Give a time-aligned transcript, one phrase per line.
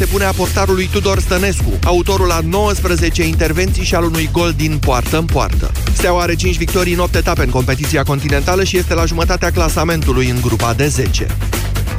[0.00, 4.78] foarte bune a portarului Tudor Stănescu, autorul a 19 intervenții și al unui gol din
[4.78, 5.72] poartă în poartă.
[5.92, 10.28] Steaua are 5 victorii în 8 etape în competiția continentală și este la jumătatea clasamentului
[10.28, 11.26] în grupa de 10.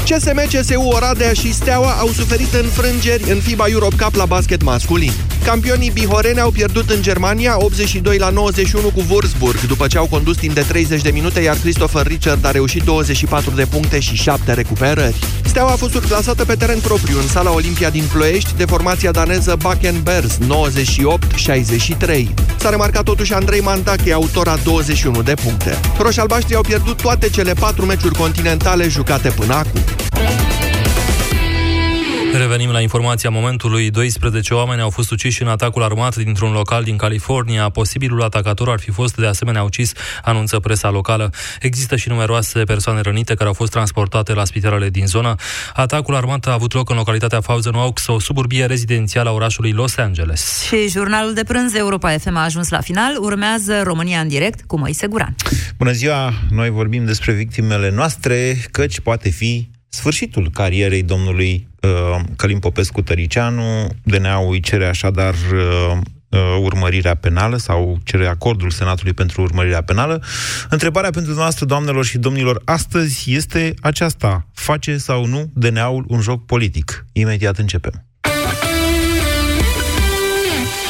[0.03, 5.11] CSM, CSU, Oradea și Steaua au suferit înfrângeri în FIBA Europe Cup la basket masculin.
[5.45, 10.37] Campionii bihoreni au pierdut în Germania 82 la 91 cu Würzburg, după ce au condus
[10.37, 14.53] timp de 30 de minute, iar Christopher Richard a reușit 24 de puncte și 7
[14.53, 15.15] recuperări.
[15.45, 19.55] Steaua a fost surclasată pe teren propriu în sala Olimpia din Ploiești de formația daneză
[19.61, 22.27] Bakken Bears 98-63.
[22.57, 25.79] S-a remarcat totuși Andrei Mantache, autora 21 de puncte.
[25.99, 29.81] Roșalbaștrii au pierdut toate cele patru meciuri continentale jucate până acum.
[32.41, 33.89] Revenim la informația momentului.
[33.89, 37.69] 12 oameni au fost uciși în atacul armat dintr-un local din California.
[37.69, 39.91] Posibilul atacator ar fi fost de asemenea ucis,
[40.23, 41.29] anunță presa locală.
[41.59, 45.35] Există și numeroase persoane rănite care au fost transportate la spitalele din zonă.
[45.73, 49.97] Atacul armat a avut loc în localitatea Thousand Oaks, o suburbie rezidențială a orașului Los
[49.97, 50.63] Angeles.
[50.67, 53.17] Și jurnalul de prânz Europa FM a ajuns la final.
[53.19, 55.35] Urmează România în direct cu Moise Guran.
[55.77, 56.33] Bună ziua!
[56.49, 59.69] Noi vorbim despre victimele noastre, căci poate fi
[60.01, 63.87] sfârșitul carierei domnului uh, Călim Popescu Tăricianu.
[64.03, 65.97] DNA-ul îi cere așadar uh,
[66.29, 70.23] uh, urmărirea penală sau cere acordul Senatului pentru urmărirea penală.
[70.69, 74.47] Întrebarea pentru noastră, doamnelor și domnilor, astăzi este aceasta.
[74.53, 77.05] Face sau nu DNA-ul un joc politic?
[77.13, 78.05] Imediat începem.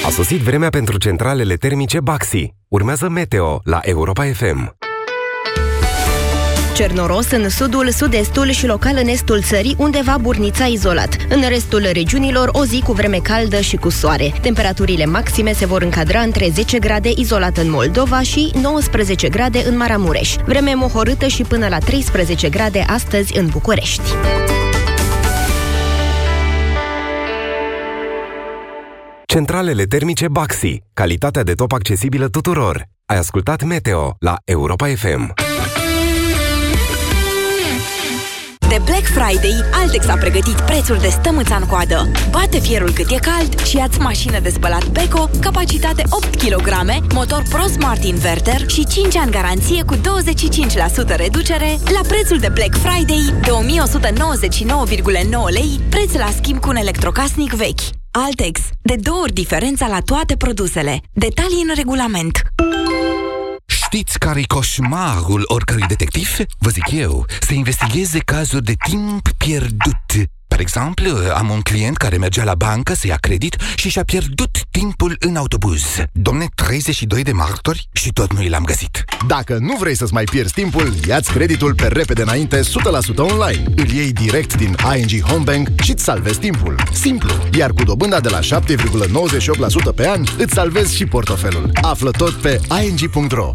[0.06, 2.54] A sosit vremea pentru centralele termice Baxi.
[2.68, 4.76] Urmează Meteo la Europa FM.
[6.76, 11.16] Cer noros în sudul, sud-estul și local în estul țării, undeva burnița izolat.
[11.30, 14.34] În restul regiunilor, o zi cu vreme caldă și cu soare.
[14.42, 19.78] Temperaturile maxime se vor încadra între 10 grade izolat în Moldova și 19 grade în
[19.78, 20.36] Maramureș.
[20.46, 24.02] Vreme mohorâtă și până la 13 grade astăzi în București.
[29.26, 30.82] Centralele termice Baxi.
[30.94, 32.84] Calitatea de top accesibilă tuturor.
[33.06, 35.34] Ai ascultat Meteo la Europa FM.
[38.72, 42.12] De Black Friday, Altex a pregătit prețuri de stămâța în coadă.
[42.30, 46.70] Bate fierul cât e cald și ia mașină de spălat Beko, capacitate 8 kg,
[47.14, 50.00] motor Pro Smart Inverter și 5 ani garanție cu 25%
[51.16, 57.54] reducere la prețul de Black Friday de 1199,9 lei, preț la schimb cu un electrocasnic
[57.54, 57.82] vechi.
[58.12, 58.60] Altex.
[58.82, 61.00] De două ori diferența la toate produsele.
[61.14, 62.42] Detalii în regulament.
[63.94, 66.38] Știți care-i coșmarul oricărui detectiv?
[66.58, 70.30] Vă zic eu, să investigheze cazuri de timp pierdut.
[70.48, 74.58] Per exemplu, am un client care mergea la bancă să ia credit și și-a pierdut
[74.70, 75.84] timpul în autobuz.
[76.12, 79.04] Domne, 32 de martori și tot nu l-am găsit.
[79.28, 82.64] Dacă nu vrei să-ți mai pierzi timpul, ia-ți creditul pe repede înainte 100%
[83.16, 83.64] online.
[83.76, 86.76] Îl iei direct din ING Homebank și îți salvezi timpul.
[86.94, 91.70] Simplu, iar cu dobânda de la 7,98% pe an, îți salvezi și portofelul.
[91.82, 93.52] Află tot pe ing.ro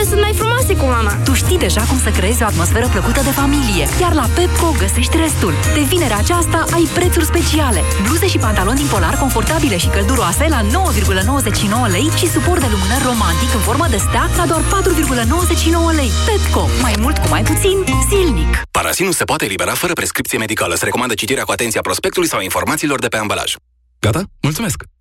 [0.00, 1.12] Seriile de toamnă sunt mai frumoase cu mama.
[1.26, 3.84] Tu știi deja cum să creezi o atmosferă plăcută de familie.
[4.00, 5.54] Iar la Pepco găsești restul.
[5.76, 7.80] De vinerea aceasta ai prețuri speciale.
[8.06, 13.04] Bluze și pantaloni din polar confortabile și călduroase la 9,99 lei și suport de lumânări
[13.10, 16.10] romantic în formă de stea la doar 4,99 lei.
[16.28, 16.64] Pepco.
[16.86, 17.76] Mai mult cu mai puțin,
[18.08, 18.52] zilnic.
[18.70, 20.74] Parasinul se poate elibera fără prescripție medicală.
[20.74, 23.50] Se recomandă citirea cu atenție a prospectului sau informațiilor de pe ambalaj.
[23.98, 24.22] Gata?
[24.40, 24.78] Mulțumesc!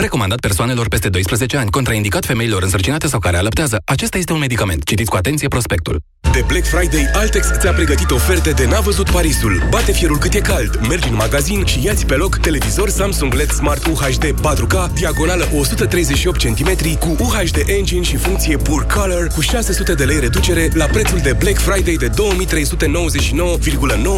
[0.00, 3.82] Recomandat persoanelor peste 12 ani, contraindicat femeilor însărcinate sau care alăptează.
[3.84, 4.84] Acesta este un medicament.
[4.84, 6.00] Citiți cu atenție prospectul.
[6.32, 9.62] De Black Friday, Altex ți-a pregătit oferte de n-a văzut Parisul.
[9.70, 13.50] Bate fierul cât e cald, mergi în magazin și ia pe loc televizor Samsung LED
[13.50, 19.94] Smart UHD 4K, diagonală 138 cm, cu UHD Engine și funcție Pure Color, cu 600
[19.94, 22.14] de lei reducere la prețul de Black Friday de 2399,9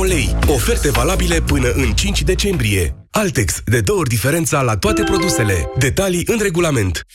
[0.07, 0.37] lei.
[0.47, 3.02] Oferte valabile până în 5 decembrie.
[3.15, 5.71] Altex, de două ori diferența la toate produsele.
[5.79, 7.07] Detalii în regulament.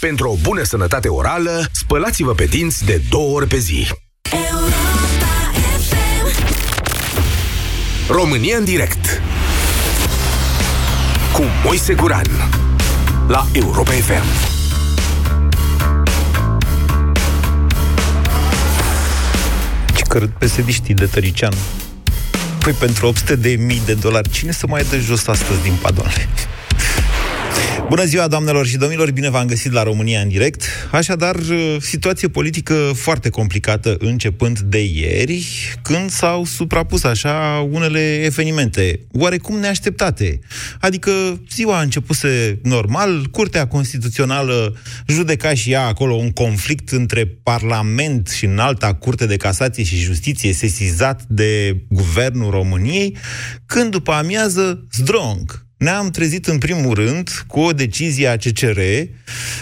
[0.00, 3.88] Pentru o bună sănătate orală, spălați-vă pe dinți de două ori pe zi.
[8.08, 9.22] România în direct
[11.32, 12.26] cu Moise Guran
[13.28, 14.24] la Europa FM.
[19.96, 21.52] Ce cărut psd de Tărician.
[22.58, 26.28] Păi pentru 800 de mii de dolari, cine să mai dă jos astăzi din padoane?
[27.88, 30.62] Bună ziua, doamnelor și domnilor, bine v-am găsit la România în direct.
[30.90, 31.36] Așadar,
[31.80, 35.46] situație politică foarte complicată începând de ieri,
[35.82, 40.38] când s-au suprapus așa unele evenimente, oarecum neașteptate.
[40.80, 41.10] Adică
[41.50, 44.76] ziua a începuse normal, Curtea Constituțională
[45.06, 49.96] judeca și ea acolo un conflict între Parlament și în alta Curte de Casație și
[49.96, 53.16] Justiție sesizat de Guvernul României,
[53.66, 58.80] când după amiază, zdrong, ne-am trezit în primul rând cu o decizie a CCR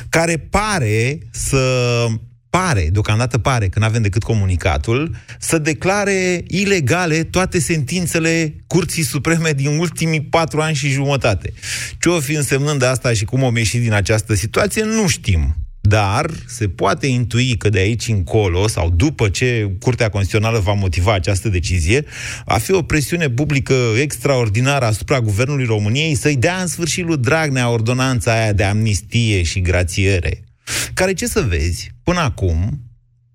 [0.08, 2.06] care pare să
[2.50, 9.50] pare, deocamdată pare, că nu avem decât comunicatul, să declare ilegale toate sentințele Curții Supreme
[9.50, 11.52] din ultimii patru ani și jumătate.
[12.00, 15.65] Ce o fi însemnând asta și cum o ieși din această situație, nu știm.
[15.88, 21.12] Dar se poate intui că de aici încolo, sau după ce Curtea Constituțională va motiva
[21.14, 22.04] această decizie,
[22.44, 27.70] va fi o presiune publică extraordinară asupra Guvernului României să-i dea în sfârșit lui Dragnea
[27.70, 30.44] ordonanța aia de amnistie și grațiere.
[30.94, 32.80] Care, ce să vezi, până acum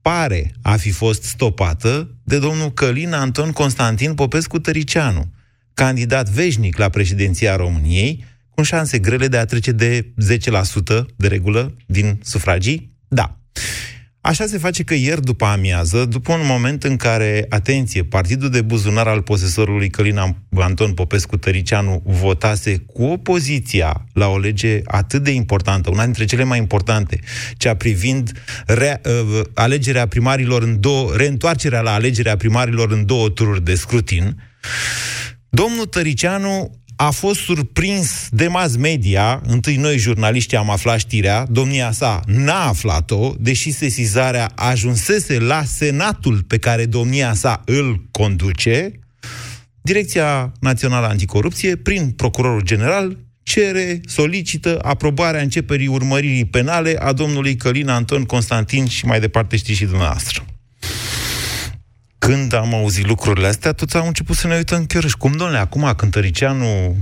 [0.01, 5.31] pare a fi fost stopată de domnul Călin Anton Constantin Popescu Tăricianu,
[5.73, 8.25] candidat veșnic la președinția României,
[8.61, 10.13] cu șanse grele de a trece de
[11.01, 12.95] 10% de regulă din sufragii?
[13.07, 13.37] Da.
[14.21, 18.61] Așa se face că ieri după amiază, după un moment în care, atenție, partidul de
[18.61, 20.19] buzunar al posesorului Călin
[20.55, 26.43] Anton Popescu Tăricianu votase cu opoziția la o lege atât de importantă, una dintre cele
[26.43, 27.19] mai importante,
[27.57, 28.31] cea privind
[28.65, 34.35] re, uh, alegerea primarilor în două, reîntoarcerea la alegerea primarilor în două tururi de scrutin,
[35.49, 41.91] domnul Tăricianu a fost surprins de mass media, întâi noi jurnaliștii am aflat știrea, domnia
[41.91, 48.91] sa n-a aflat-o, deși sesizarea ajunsese la senatul pe care domnia sa îl conduce,
[49.81, 57.89] Direcția Națională Anticorupție, prin procurorul general, cere, solicită aprobarea începerii urmăririi penale a domnului Călin
[57.89, 60.45] Anton Constantin și mai departe știți și dumneavoastră.
[62.31, 65.59] Când am auzit lucrurile astea, toți am început să ne uităm chiar și cum, domnule,
[65.59, 66.97] acum când Tăricianu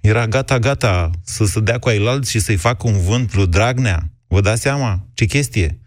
[0.00, 4.40] era gata-gata să se dea cu ailalți și să-i facă un vânt lui Dragnea, vă
[4.40, 5.78] dați seama ce chestie?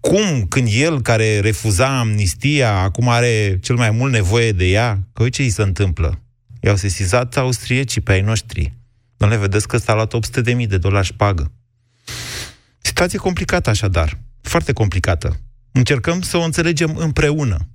[0.00, 5.22] Cum, când el, care refuza amnistia, acum are cel mai mult nevoie de ea, că
[5.22, 6.22] uite ce îi se întâmplă?
[6.60, 8.72] I-au sesizat austriecii pe ai noștri.
[9.16, 11.52] Domnule, vedeți că s-a luat 800 de mii de dolari șpagă.
[12.78, 15.40] Situație complicată așadar, foarte complicată.
[15.72, 17.68] Încercăm să o înțelegem împreună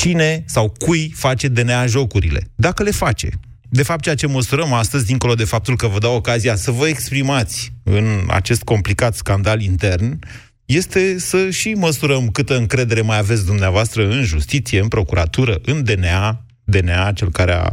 [0.00, 2.40] cine sau cui face DNA jocurile.
[2.56, 3.28] Dacă le face.
[3.68, 6.88] De fapt, ceea ce măsurăm astăzi, dincolo de faptul că vă dau ocazia să vă
[6.88, 10.18] exprimați în acest complicat scandal intern,
[10.64, 16.40] este să și măsurăm câtă încredere mai aveți dumneavoastră în justiție, în procuratură, în DNA,
[16.64, 17.70] DNA, cel care a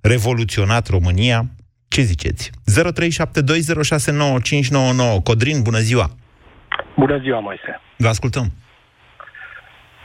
[0.00, 1.44] revoluționat România.
[1.88, 2.50] Ce ziceți?
[2.50, 2.52] 0372069599
[5.22, 6.10] Codrin, bună ziua!
[6.96, 7.80] Bună ziua, Moise!
[7.96, 8.52] Vă ascultăm!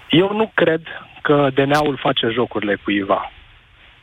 [0.10, 0.82] Eu nu cred
[1.28, 3.32] că DNA-ul face jocurile cuiva.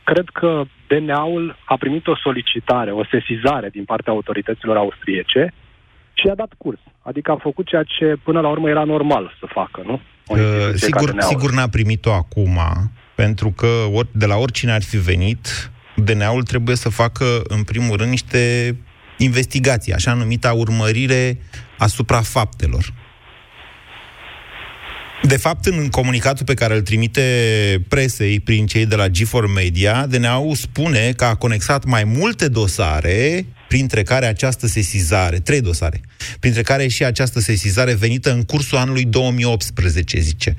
[0.03, 5.53] Cred că DNA-ul a primit o solicitare, o sesizare din partea autorităților austriece
[6.13, 6.79] și a dat curs.
[7.01, 10.01] Adică a făcut ceea ce până la urmă era normal să facă, nu?
[10.27, 10.39] Uh,
[10.73, 12.59] sigur, sigur n-a primit-o acum,
[13.15, 17.97] pentru că or, de la oricine ar fi venit, DNA-ul trebuie să facă, în primul
[17.97, 18.75] rând, niște
[19.17, 21.37] investigații, așa numita urmărire
[21.77, 22.85] asupra faptelor.
[25.27, 27.21] De fapt, în comunicatul pe care îl trimite
[27.87, 33.45] presei prin cei de la G4 Media, DNA-ul spune că a conexat mai multe dosare,
[33.67, 36.01] printre care această sesizare, trei dosare,
[36.39, 40.57] printre care și această sesizare venită în cursul anului 2018, zice.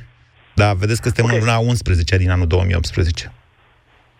[0.54, 1.36] Da, vedeți că suntem okay.
[1.36, 3.32] în luna 11 din anul 2018.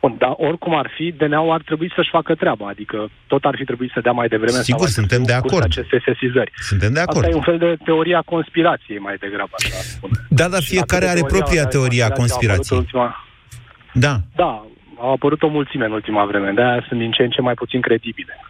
[0.00, 3.64] Bun, dar oricum ar fi, DNA-ul ar trebui să-și facă treaba, adică tot ar fi
[3.64, 5.64] trebuit să dea mai devreme Sigur, sau suntem de acord.
[5.64, 6.50] aceste sesizări.
[6.54, 7.24] Suntem de acord.
[7.24, 10.12] Asta e un fel de teoria conspirației mai degrabă, așa spune.
[10.28, 12.78] Da, dar fiecare are propria teoria conspirației.
[12.78, 13.26] Ultima...
[13.92, 14.14] Da.
[14.34, 14.66] Da,
[14.98, 17.80] au apărut o mulțime în ultima vreme, de-aia sunt din ce în ce mai puțin
[17.80, 18.40] credibile.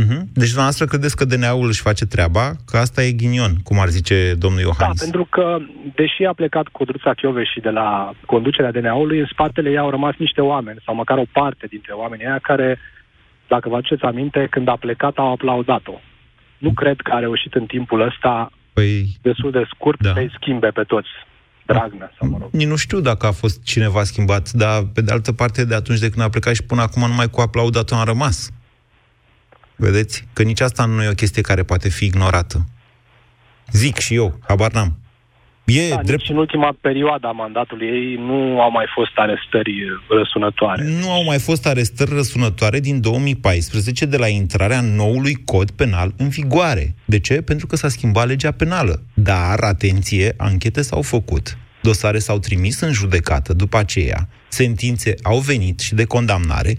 [0.00, 0.20] Uh-huh.
[0.40, 2.52] Deci, dumneavoastră credeți că DNA-ul își face treaba?
[2.70, 4.98] Că asta e ghinion, cum ar zice domnul Iohannis.
[4.98, 5.58] Da, pentru că,
[5.94, 7.14] deși a plecat Codruța
[7.52, 11.26] și de la conducerea DNA-ului, în spatele ei au rămas niște oameni, sau măcar o
[11.32, 12.78] parte dintre oamenii aia care,
[13.48, 16.00] dacă vă aduceți aminte, când a plecat, au aplaudat-o.
[16.58, 20.12] Nu cred că a reușit în timpul ăsta, păi, destul de scurt, da.
[20.12, 21.08] să-i schimbe pe toți.
[21.66, 22.50] Dragnea, sau mă rog.
[22.50, 26.10] Nu știu dacă a fost cineva schimbat, dar, pe de altă parte, de atunci de
[26.10, 28.50] când a plecat și până acum, numai cu aplaudatul am rămas.
[29.76, 30.26] Vedeți?
[30.32, 32.66] Că nici asta nu e o chestie care poate fi ignorată.
[33.72, 34.98] Zic și eu, habar n-am.
[35.64, 36.20] E da, drept...
[36.20, 39.72] Nici în ultima perioadă a mandatului ei nu au mai fost arestări
[40.08, 40.84] răsunătoare.
[41.00, 46.28] Nu au mai fost arestări răsunătoare din 2014 de la intrarea noului cod penal în
[46.28, 46.94] vigoare.
[47.04, 47.42] De ce?
[47.42, 49.02] Pentru că s-a schimbat legea penală.
[49.14, 55.80] Dar, atenție, anchete s-au făcut, dosare s-au trimis în judecată după aceea, sentințe au venit
[55.80, 56.76] și de condamnare,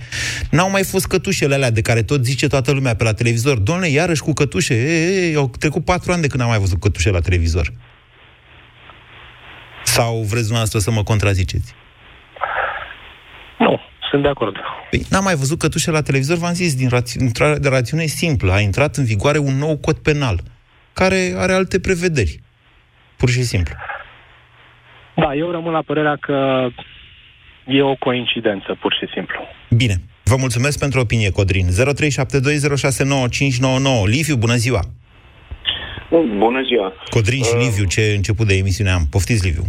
[0.51, 3.57] n-au mai fost cătușele alea de care tot zice toată lumea pe la televizor.
[3.57, 6.79] Domnule, iarăși cu cătușe, e, e, au trecut patru ani de când am mai văzut
[6.79, 7.73] cătușe la televizor.
[9.83, 11.73] Sau vreți dumneavoastră să mă contraziceți?
[13.59, 14.55] Nu, sunt de acord.
[14.89, 18.51] Păi, n-am mai văzut cătușe la televizor, v-am zis, din rați- intrare de rațiune simplă.
[18.51, 20.39] A intrat în vigoare un nou cod penal,
[20.93, 22.41] care are alte prevederi.
[23.17, 23.75] Pur și simplu.
[25.15, 26.67] Da, eu rămân la părerea că
[27.65, 29.39] e o coincidență, pur și simplu.
[29.69, 29.95] Bine.
[30.23, 31.67] Vă mulțumesc pentru opinie, Codrin.
[31.67, 31.71] 0372069599.
[34.05, 34.79] Liviu, bună ziua!
[36.37, 36.93] Bună ziua!
[37.09, 39.03] Codrin și Liviu, ce început de emisiune am.
[39.11, 39.63] Poftiți, Liviu.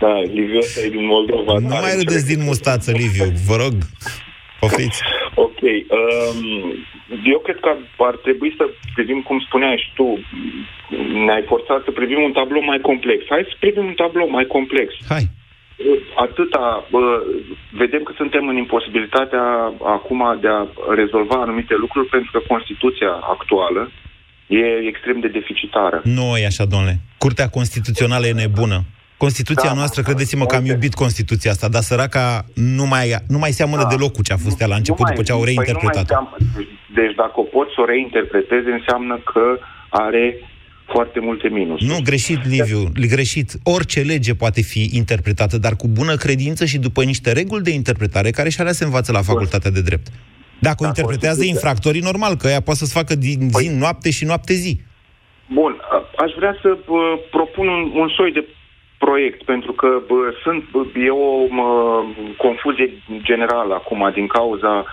[0.00, 1.52] Da, Liviu ăsta e din Moldova.
[1.58, 3.74] Nu mai râdeți din mustață, Liviu, vă rog.
[4.60, 5.02] Poftiți.
[5.34, 5.60] Ok.
[5.60, 6.40] Um,
[7.32, 10.06] eu cred că ar trebui să privim, cum spuneai și tu,
[11.26, 13.18] ne-ai forțat să privim un tablou mai complex.
[13.28, 14.88] Hai să privim un tablou mai complex.
[15.08, 15.24] Hai.
[16.26, 17.22] Atâta, bă,
[17.70, 19.44] vedem că suntem în imposibilitatea
[19.96, 23.90] acum de a rezolva anumite lucruri pentru că Constituția actuală
[24.46, 26.00] e extrem de deficitară.
[26.04, 26.96] Nu e așa, domnule.
[27.18, 28.78] Curtea Constituțională e nebună.
[29.16, 33.50] Constituția Da, noastră, credeți-mă că am iubit Constituția asta, dar săraca nu mai, nu mai
[33.50, 35.46] seamănă deloc cu ce a fost ea la început, Nu mai- după ce au păi
[35.54, 36.02] nu mai reinterpretat.
[36.02, 36.36] înseamnă-
[36.98, 39.44] Deci dacă o poți să o reinterpretezi, înseamnă că
[39.88, 40.24] are
[40.92, 41.90] foarte multe minusuri.
[41.90, 42.82] Nu, greșit, Liviu,
[43.14, 43.50] greșit.
[43.64, 48.30] Orice lege poate fi interpretată, dar cu bună credință și după niște reguli de interpretare
[48.30, 50.06] care și alea se învață la facultatea de drept.
[50.58, 54.10] Dacă o interpretează Constituția- infractorii, normal, că ea poate să-ți facă din zi în noapte
[54.10, 54.80] și noapte zi.
[55.58, 58.44] Bun, a- aș vrea să bă, propun un, un soi de
[58.98, 61.70] proiect, pentru că bă, sunt, bă, e o mă,
[62.36, 62.88] confuzie
[63.22, 64.84] generală acum din cauza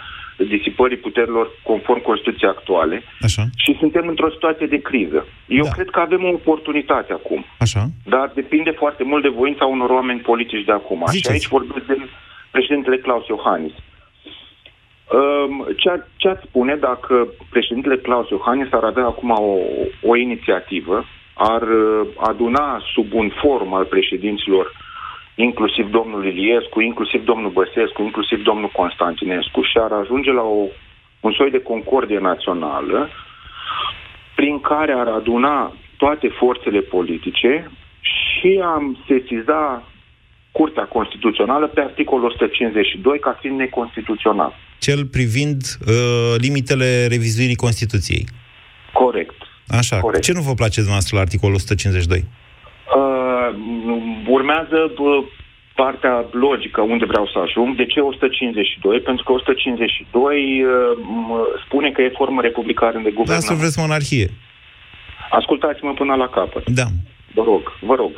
[0.48, 3.44] disipării puterilor conform Constituției actuale Așa.
[3.56, 5.28] și suntem într-o situație de criză.
[5.48, 5.70] Eu da.
[5.70, 7.88] cred că avem o oportunitate acum, Așa.
[8.06, 11.04] dar depinde foarte mult de voința unor oameni politici de acum.
[11.08, 11.28] Ziceți.
[11.28, 11.98] Și aici vorbesc de
[12.52, 13.74] președintele Claus Iohannis.
[15.12, 19.58] Um, ce, ce ați spune dacă președintele Claus Iohannis ar avea acum o,
[20.02, 24.72] o inițiativă, ar uh, aduna sub un forum al președinților,
[25.48, 30.62] inclusiv domnul Iliescu, inclusiv domnul Băsescu, inclusiv domnul Constantinescu, și ar ajunge la o,
[31.20, 33.10] un soi de concordie națională
[34.36, 39.84] prin care ar aduna toate forțele politice și am sesiza
[40.52, 44.54] Curtea Constituțională pe articolul 152 ca fiind neconstituțional.
[44.80, 48.28] Cel privind uh, limitele revizuirii Constituției.
[48.94, 49.36] Corect.
[49.68, 50.00] Așa.
[50.00, 50.24] Corect.
[50.24, 52.26] Ce nu vă place dumneavoastră la articolul 152?
[54.50, 55.24] Uh, urmează bă,
[55.76, 57.76] partea logică unde vreau să ajung.
[57.76, 59.00] De ce 152?
[59.00, 63.56] Pentru că 152 uh, m- spune că e formă republicană de Da, să guvernare.
[63.56, 64.28] vreți monarhie.
[65.30, 66.70] Ascultați-mă până la capăt.
[66.70, 66.84] Da.
[67.34, 68.12] Vă rog, vă rog.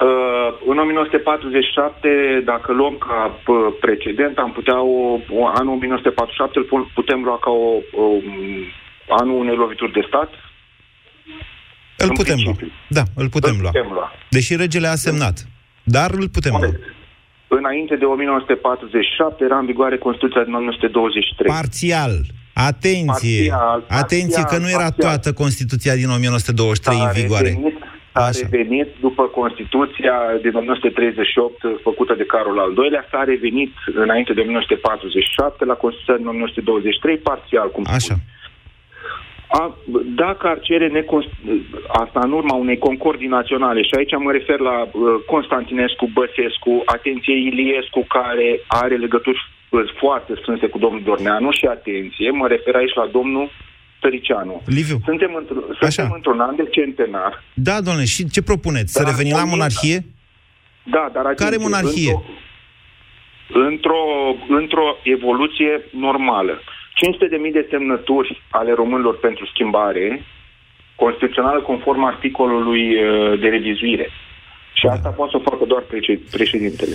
[0.00, 6.64] Uh, în 1947, dacă luăm ca pă, precedent, am putea o, o, anul 1947 îl
[6.64, 7.68] pu- putem lua ca o,
[8.02, 8.04] o,
[9.08, 10.30] anul unei lovituri de stat?
[11.96, 12.54] Îl putem lua.
[12.88, 13.70] Da, îl putem Îl lua.
[13.70, 14.12] putem lua.
[14.30, 15.36] Deși regele a semnat.
[15.82, 16.70] Dar îl putem lua.
[17.48, 21.52] Înainte de 1947 era în vigoare Constituția din 1923.
[21.52, 22.14] Parțial.
[22.54, 23.46] Atenție!
[23.50, 25.06] Parțial, Atenție că nu era parțial.
[25.06, 27.48] toată Constituția din 1923 în vigoare.
[27.48, 27.76] revenit,
[28.12, 33.72] a revenit după Constituția din 1938 făcută de Carol al II-lea, s-a revenit
[34.04, 38.14] înainte de 1947 la Constituția din 1923 parțial, cum Așa.
[39.48, 39.76] A,
[40.14, 41.28] dacă ar cere necons-
[41.88, 44.90] asta în urma unei concordii naționale, și aici mă refer la uh,
[45.26, 49.38] Constantinescu, Băsescu, atenție Iliescu, care are legături
[49.70, 53.50] uh, foarte strânse cu domnul Dorneanu și atenție, mă refer aici la domnul
[54.00, 54.62] Tăricianu.
[54.66, 54.98] Liviu.
[55.04, 57.42] Suntem, într- suntem într-un an de centenar.
[57.54, 58.92] Da, domnule, și ce propuneți?
[58.92, 59.98] Să Dar revenim la armonia- monarhie?
[60.82, 62.12] Da, dar atenție, Care monarhie?
[63.48, 64.00] Într-o,
[64.48, 66.60] într-o, într-o evoluție normală.
[66.96, 70.24] 500.000 de, de semnături ale românilor pentru schimbare
[70.94, 74.08] constituțională conform articolului uh, de revizuire.
[74.78, 76.94] Și asta poate să o facă doar prece- președintele.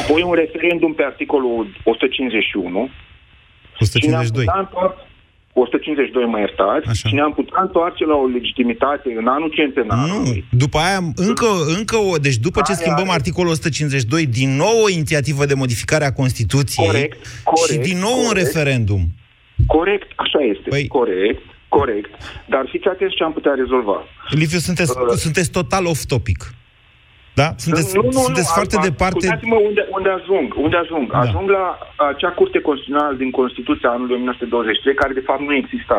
[0.00, 2.90] Apoi un referendum pe articolul 151.
[3.80, 4.44] 152.
[5.54, 6.88] 152, mă iertați.
[6.88, 7.08] Așa.
[7.08, 10.44] Și ne-am putea întoarce la o legitimitate în anul centenarului.
[10.50, 14.56] Nu, după aia, încă, încă o, deci după ce Care schimbăm are- articolul 152, din
[14.56, 18.46] nou o inițiativă de modificare a Constituției Corect, și corect, din nou un corect.
[18.46, 19.00] referendum.
[19.66, 20.68] Corect, așa este.
[20.68, 20.86] Păi...
[20.86, 21.42] Corect.
[21.78, 22.10] Corect.
[22.52, 23.96] Dar fiți atenți ce am putea rezolva.
[24.28, 26.40] Liviu, sunteți, uh, sunteți total off-topic.
[27.40, 27.48] Da?
[27.64, 29.16] Sunteți, nu, nu, sunteți nu, foarte a, departe...
[29.16, 30.48] Ascultați-mă unde, unde ajung.
[30.66, 31.04] Unde ajung?
[31.12, 31.18] Da.
[31.18, 31.64] Ajung la
[32.10, 35.98] acea curte constituțională din Constituția anului 1923, care de fapt nu exista.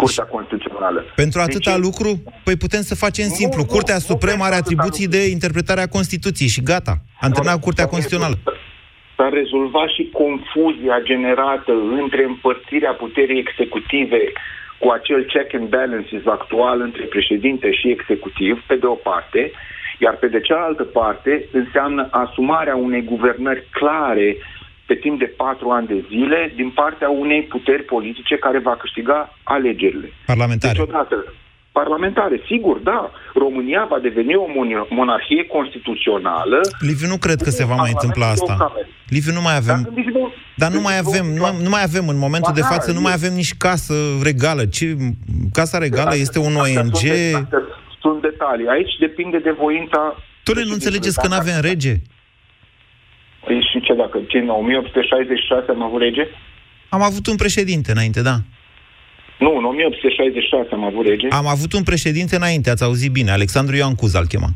[0.00, 1.00] Curtea Constituțională.
[1.22, 2.10] Pentru atâta deci, lucru?
[2.46, 3.64] Păi putem să facem nu, simplu.
[3.64, 6.94] Curtea nu, Supremă nu are atribuții de interpretare a Constituției și gata.
[7.20, 8.36] Am terminat Curtea Constituțională.
[9.16, 14.20] S-a rezolvat și confuzia generată între împărțirea puterii executive
[14.78, 19.52] cu acel check and balances actual între președinte și executiv, pe de o parte,
[19.98, 24.36] iar pe de cealaltă parte înseamnă asumarea unei guvernări clare
[24.86, 29.36] pe timp de patru ani de zile din partea unei puteri politice care va câștiga
[29.42, 30.12] alegerile.
[30.26, 30.72] Parlamentare.
[30.72, 31.34] Deci odată,
[31.80, 33.00] parlamentare, sigur, da.
[33.44, 34.46] România va deveni o
[34.98, 36.60] monarhie constituțională.
[36.88, 38.54] Liviu, nu cred că se va mai întâmpla asta.
[39.08, 39.78] Liviu, nu mai avem...
[40.62, 43.32] Dar nu mai avem, nu, nu mai avem, în momentul de față, nu mai avem
[43.32, 43.94] nici casă
[44.28, 44.62] regală.
[44.76, 44.86] Ce,
[45.52, 47.00] casa regală este un ONG...
[48.02, 48.68] Sunt detalii.
[48.74, 50.00] Aici depinde de voința...
[50.42, 51.94] Tu nu înțelegeți că nu avem rege?
[53.44, 54.16] Păi și ce dacă?
[54.28, 56.24] Ce, în 1866 am avut rege?
[56.88, 58.36] Am avut un președinte înainte, da.
[59.38, 61.28] Nu, în 1866 am avut rege.
[61.30, 64.50] Am avut un președinte înainte, ați auzit bine, Alexandru Ioan Cuza îl chema.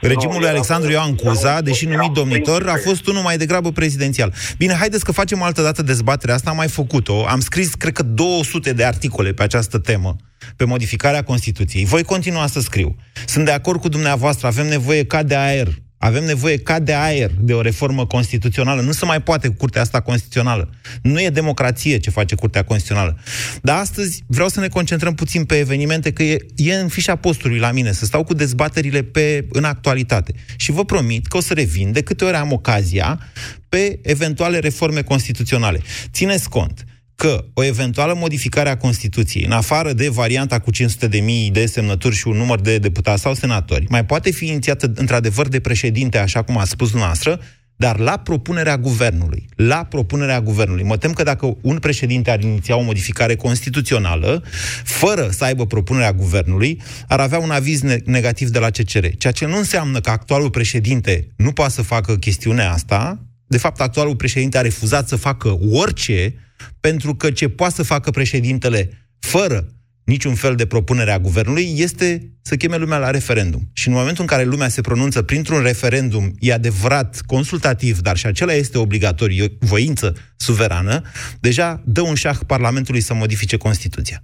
[0.00, 4.32] Regimul lui Alexandru Ioan Cuza, deși numit domnitor, a fost unul mai degrabă prezidențial.
[4.58, 7.26] Bine, haideți că facem altă dată dezbaterea asta, am mai făcut-o.
[7.26, 10.16] Am scris, cred că, 200 de articole pe această temă,
[10.56, 11.84] pe modificarea Constituției.
[11.84, 12.96] Voi continua să scriu.
[13.26, 15.68] Sunt de acord cu dumneavoastră, avem nevoie ca de aer
[16.02, 18.80] avem nevoie ca de aer de o reformă constituțională.
[18.80, 20.70] Nu se mai poate cu Curtea asta constituțională.
[21.02, 23.18] Nu e democrație ce face Curtea Constituțională.
[23.62, 27.58] Dar astăzi vreau să ne concentrăm puțin pe evenimente, că e, e în fișa postului
[27.58, 30.34] la mine, să stau cu dezbaterile pe, în actualitate.
[30.56, 33.20] Și vă promit că o să revin de câte ori am ocazia
[33.68, 35.80] pe eventuale reforme constituționale.
[36.12, 36.84] Țineți cont
[37.20, 41.66] că o eventuală modificare a Constituției, în afară de varianta cu 500 de mii de
[41.66, 46.18] semnături și un număr de deputați sau senatori, mai poate fi inițiată într-adevăr de președinte,
[46.18, 47.40] așa cum a spus noastră,
[47.76, 49.48] dar la propunerea guvernului.
[49.56, 50.84] La propunerea guvernului.
[50.84, 54.42] Mă tem că dacă un președinte ar iniția o modificare constituțională,
[54.84, 59.06] fără să aibă propunerea guvernului, ar avea un aviz negativ de la CCR.
[59.18, 63.24] Ceea ce nu înseamnă că actualul președinte nu poate să facă chestiunea asta.
[63.46, 66.34] De fapt, actualul președinte a refuzat să facă orice
[66.80, 72.32] pentru că ce poate să facă președintele fără niciun fel de propunere a guvernului este
[72.42, 73.70] să cheme lumea la referendum.
[73.72, 78.26] Și în momentul în care lumea se pronunță printr-un referendum, e adevărat, consultativ, dar și
[78.26, 81.02] acela este obligatoriu, voință suverană,
[81.40, 84.22] deja dă un șah Parlamentului să modifice Constituția.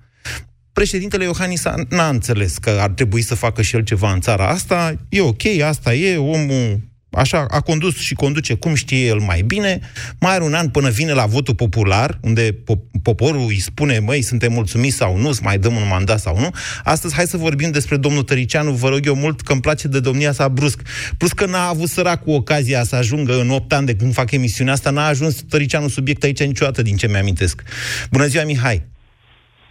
[0.73, 5.07] Președintele Iohannis n-a înțeles că ar trebui să facă și el ceva în țara asta.
[5.09, 6.81] E ok, asta e, omul
[7.17, 9.81] Așa a condus și conduce cum știe el mai bine.
[10.21, 12.57] Mai are un an până vine la votul popular, unde
[13.03, 16.51] poporul îi spune, măi, suntem mulțumiți sau nu, să mai dăm un mandat sau nu.
[16.85, 20.01] Astăzi, hai să vorbim despre domnul Tăricianu, vă rog eu mult, că îmi place de
[20.01, 20.83] domnia sa brusc.
[21.19, 21.89] Plus că n-a avut
[22.25, 25.89] cu ocazia să ajungă în 8 ani de când fac emisiunea asta, n-a ajuns Tăricianu
[25.89, 27.63] subiect aici niciodată, din ce mi-amintesc.
[28.11, 28.83] Bună ziua, Mihai!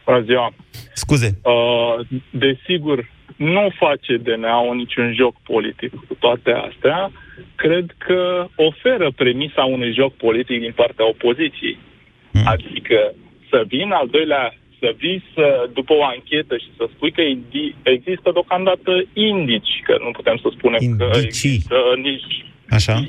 [0.06, 0.54] Bună ziua!
[0.94, 1.40] Scuze!
[1.42, 7.12] Uh, desigur, nu face DNA-ul niciun joc politic cu toate astea.
[7.56, 11.78] Cred că oferă premisa unui joc politic din partea opoziției.
[12.32, 12.42] Mm.
[12.46, 13.14] Adică
[13.50, 17.22] să vin al doilea, să vii să, după o anchetă și să spui că
[17.84, 21.12] există deocamdată indici, că nu putem să spunem Indicii.
[21.12, 22.46] că există nici...
[22.70, 23.06] Așa?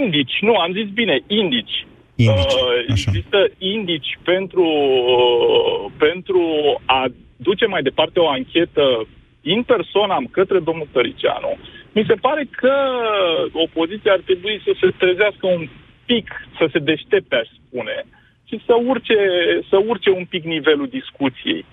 [0.00, 1.86] Indici, nu, am zis bine, indici.
[2.14, 2.52] Indici.
[2.52, 6.42] Uh, există indici pentru, uh, pentru
[6.84, 9.06] a duce mai departe o anchetă
[9.40, 11.58] in personam către domnul Tăricianu,
[11.92, 12.74] mi se pare că
[13.52, 15.68] opoziția ar trebui să se trezească un
[16.06, 18.04] pic, să se deștepte, aș spune,
[18.48, 19.16] și să urce,
[19.68, 21.64] să urce un pic nivelul discuției.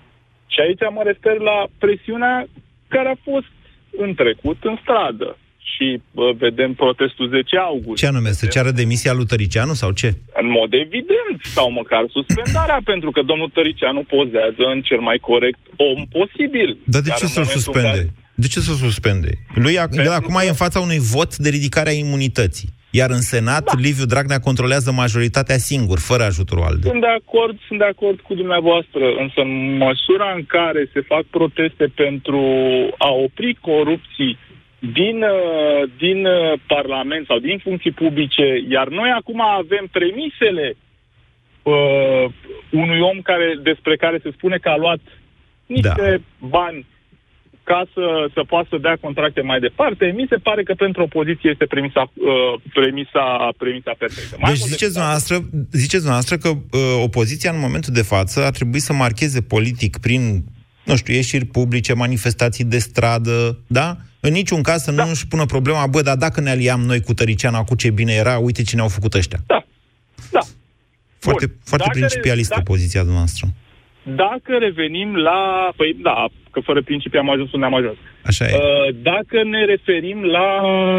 [0.46, 2.46] Și aici mă refer la presiunea
[2.88, 3.52] care a fost
[3.90, 5.36] în trecut în stradă
[5.72, 7.98] și uh, vedem protestul 10 august.
[7.98, 10.08] Ce anume, să ceară demisia lui Tăricianu sau ce?
[10.40, 15.58] În mod evident, sau măcar suspendarea, pentru că domnul Tăricianu pozează în cel mai corect
[15.76, 16.78] om posibil.
[16.84, 17.88] Dar de ce să-l suspende?
[17.88, 18.12] Care...
[18.34, 19.30] De ce să suspende?
[19.54, 20.44] Lui, el acum că...
[20.44, 22.68] e în fața unui vot de ridicare a imunității.
[22.90, 23.72] Iar în Senat, da.
[23.86, 26.90] Liviu Dragnea controlează majoritatea singur, fără ajutorul altul.
[26.90, 31.24] Sunt de acord, sunt de acord cu dumneavoastră, însă în măsura în care se fac
[31.38, 32.40] proteste pentru
[32.98, 34.38] a opri corupții
[34.78, 40.76] din, uh, din uh, Parlament sau din funcții publice, iar noi acum avem premisele
[41.62, 42.24] uh,
[42.70, 45.00] unui om care, despre care se spune că a luat
[45.66, 46.48] niște da.
[46.48, 46.86] bani
[47.70, 51.50] ca să, să poată să dea contracte mai departe, mi se pare că pentru opoziție
[51.50, 53.24] este premisa, uh, premisa,
[53.58, 54.36] premisa perfectă.
[54.40, 55.36] Mai deci ziceți dumneavoastră,
[55.72, 60.44] ziceți dumneavoastră că uh, opoziția în momentul de față ar trebui să marcheze politic prin,
[60.84, 63.96] nu știu, ieșiri publice, manifestații de stradă, da?
[64.20, 65.04] În niciun caz să da.
[65.04, 68.12] nu își pună problema, bă, dar dacă ne aliam noi cu Tăriciana, cu ce bine
[68.12, 69.38] era, uite cine au făcut ăștia.
[69.46, 69.64] Da,
[70.30, 70.40] da.
[71.18, 71.56] Foarte, Bun.
[71.64, 73.46] foarte Dacă principialistă re- poziția dumneavoastră.
[74.02, 75.70] Dacă revenim la...
[75.76, 77.96] Păi da, că fără principii am ajuns unde am ajuns.
[78.24, 78.54] Așa e.
[78.54, 80.46] Uh, Dacă ne referim la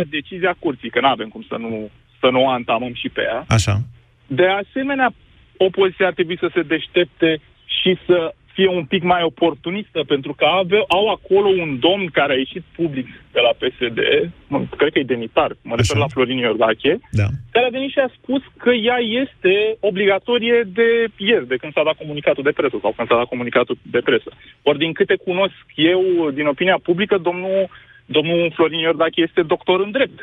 [0.10, 3.46] decizia curții, că nu avem cum să nu, să nu o antamăm și pe ea,
[3.48, 3.82] Așa.
[4.28, 5.14] de asemenea,
[5.58, 10.46] opoziția ar trebui să se deștepte și să fie un pic mai oportunistă, pentru că
[10.46, 14.00] ave, au acolo un domn care a ieșit public de la PSD,
[14.48, 17.28] mă, cred că e demitar, mă refer la Florin Iordache, Da.
[17.52, 21.84] care a venit și a spus că ea este obligatorie de ieri, de când s-a
[21.84, 24.30] dat comunicatul de presă sau când s-a dat comunicatul de presă.
[24.64, 27.70] Ori din câte cunosc eu, din opinia publică, domnul,
[28.06, 30.20] domnul Florin Iordache este doctor în drept.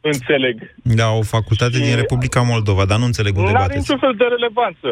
[0.00, 0.56] Înțeleg.
[0.82, 3.78] Da, o facultate din Republica Moldova, dar nu înțeleg unde Nu are bateți.
[3.78, 4.88] niciun fel de relevanță.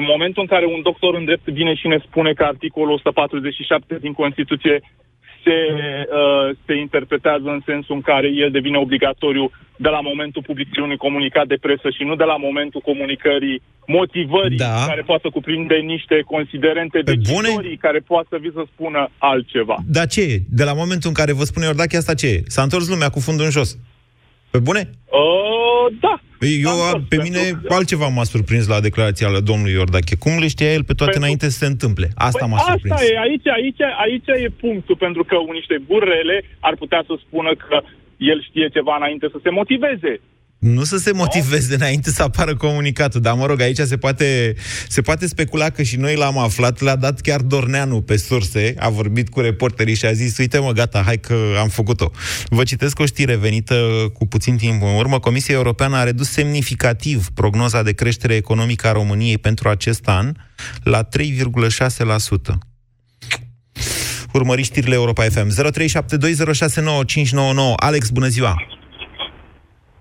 [0.00, 3.98] În momentul în care un doctor în drept vine și ne spune că articolul 147
[4.04, 4.74] din Constituție
[5.44, 5.56] se,
[6.20, 10.96] uh, se interpretează în sensul în care el devine obligatoriu de la momentul publicării unui
[10.96, 14.84] comunicat de presă și nu de la momentul comunicării motivării Da.
[14.86, 19.76] care poate să cuprinde niște considerente deciziorii care poate să vi să spună altceva.
[19.96, 20.38] Dar ce e?
[20.60, 22.42] De la momentul în care vă spune Iordache asta ce e?
[22.46, 23.78] S-a întors lumea cu fundul în jos.
[24.54, 24.82] Pe bune?
[25.20, 26.14] Uh, da.
[26.68, 27.42] Eu, a, pe mine
[27.76, 30.16] altceva m-a surprins la declarația la domnului Iordache.
[30.24, 32.06] Cum le știa el pe toate înainte să se întâmple?
[32.28, 32.94] Asta m-a surprins.
[32.94, 36.36] Asta e, aici, aici, aici e punctul, pentru că niște burrele
[36.68, 37.76] ar putea să spună că
[38.16, 40.12] el știe ceva înainte să se motiveze.
[40.64, 44.54] Nu să se motiveze înainte să apară comunicatul, dar mă rog, aici se poate,
[44.88, 48.88] se poate specula că și noi l-am aflat, l-a dat chiar Dorneanu pe surse, a
[48.88, 52.10] vorbit cu reporterii și a zis, uite mă, gata, hai că am făcut-o.
[52.48, 53.74] Vă citesc o știre venită
[54.12, 55.18] cu puțin timp în urmă.
[55.18, 60.32] Comisia Europeană a redus semnificativ prognoza de creștere economică a României pentru acest an
[60.82, 61.20] la 3,6%.
[64.32, 65.50] Urmăriți știrile Europa FM.
[65.50, 65.54] 0372069599.
[67.76, 68.56] Alex, bună ziua!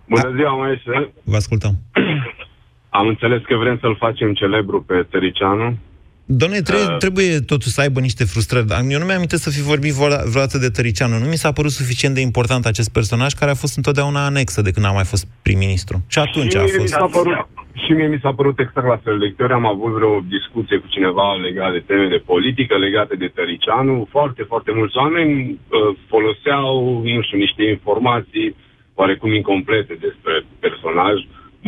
[0.10, 1.14] Bună ziua, maestre.
[1.24, 1.72] Vă ascultăm.
[3.00, 5.78] Am înțeles că vrem să-l facem celebru pe Tăricianu.
[6.26, 8.68] Doamne, trebuie, uh, trebuie totuși să aibă niște frustrări.
[8.68, 11.18] Dar Eu nu mi-am să fi vorbit vo- vreodată de Tăricianu.
[11.18, 14.72] Nu mi s-a părut suficient de important acest personaj care a fost întotdeauna anexă de
[14.72, 15.96] când a mai fost prim-ministru.
[16.08, 16.94] Și atunci și a mie Mi fost.
[16.94, 17.38] s-a părut,
[17.84, 19.18] și mie mi s-a părut exact la fel.
[19.20, 23.16] De câte ori am avut vreo discuție cu cineva legat de teme de politică, legate
[23.16, 26.68] de Tăricianu, foarte, foarte mulți oameni uh, foloseau,
[27.16, 28.56] nu știu, niște informații
[29.02, 30.34] oarecum incomplete despre
[30.66, 31.16] personaj.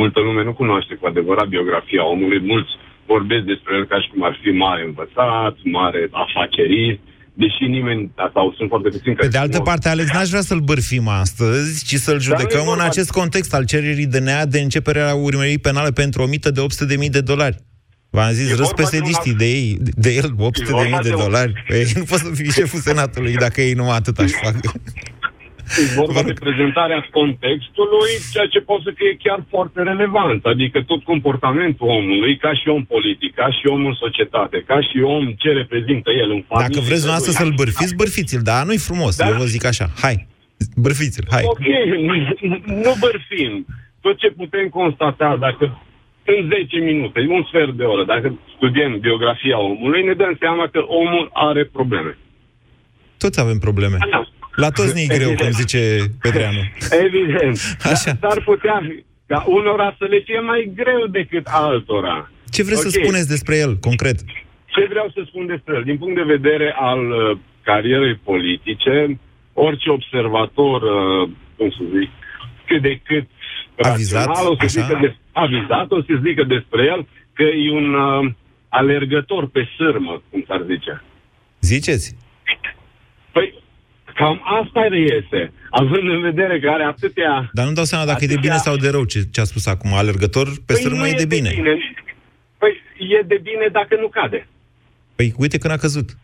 [0.01, 2.41] Multă lume nu cunoaște cu adevărat biografia omului.
[2.53, 2.71] Mulți
[3.13, 6.99] vorbesc despre el ca și cum ar fi mare învățat, mare afacerist,
[7.43, 11.07] deși nimeni, sau sunt foarte puțini Pe de altă parte, Alex, n-aș vrea să-l bârfim
[11.07, 15.13] astăzi, ci să-l judecăm nu e în vorba- acest context al cererii DNA de începerea
[15.13, 17.57] urmării penale pentru o mită de 800.000 de dolari.
[18.09, 21.09] V-am zis, E râs vorba de un psd de ei, de el, 800.000 vorba de
[21.09, 21.63] de un- dolari.
[21.67, 24.55] Păi, nu poți să fii șeful senatului dacă ei numai atât aș fac.
[25.81, 30.41] E vorba de prezentarea contextului, ceea ce poate să fie chiar foarte relevant.
[30.53, 34.97] Adică tot comportamentul omului, ca și om politic, ca și om în societate, ca și
[35.17, 36.67] om ce reprezintă el în familie.
[36.67, 39.27] Dacă vreți dumneavoastră să-l bârfiți, bârfiți-l, dar nu-i frumos, Da.
[39.27, 39.85] eu vă zic așa.
[40.03, 40.15] Hai,
[40.75, 41.43] bârfiți-l, hai.
[41.53, 41.65] Ok,
[42.83, 43.51] nu bărfim.
[44.05, 45.63] Tot ce putem constata, dacă
[46.33, 50.79] în 10 minute, un sfert de oră, dacă studiem biografia omului, ne dăm seama că
[51.01, 52.17] omul are probleme.
[53.17, 53.97] Toți avem probleme.
[54.55, 56.59] La toți ne e greu, cum zice Petreanu.
[57.05, 57.57] Evident.
[57.93, 58.11] Așa.
[58.19, 62.31] Dar s-ar putea fi ca unora să le fie mai greu decât altora.
[62.49, 63.03] Ce vreți să Ok.
[63.03, 64.17] spuneți despre el, concret?
[64.65, 65.83] Ce vreau să spun despre el?
[65.83, 69.19] Din punct de vedere al uh, carierei politice,
[69.53, 72.09] orice observator, uh, cum să zic,
[72.67, 73.27] cât de cât
[73.77, 74.81] Avizat, rațional, o să așa.
[74.87, 78.31] zică de, avizat, o să zică despre el că e un uh,
[78.69, 81.03] alergător pe sârmă, cum s-ar zice.
[81.61, 82.15] Ziceți?
[83.31, 83.63] Păi,
[84.19, 87.49] cam asta reiese, având în vedere că are atâtea...
[87.53, 89.65] Dar nu dau seama dacă e de bine sau de rău ce, ce a spus
[89.65, 89.93] acum.
[89.93, 91.49] Alergător pe Păi sârmă nu e de bine.
[92.57, 92.73] Păi
[93.17, 94.47] e de bine dacă nu cade.
[95.15, 96.17] Păi uite când a căzut.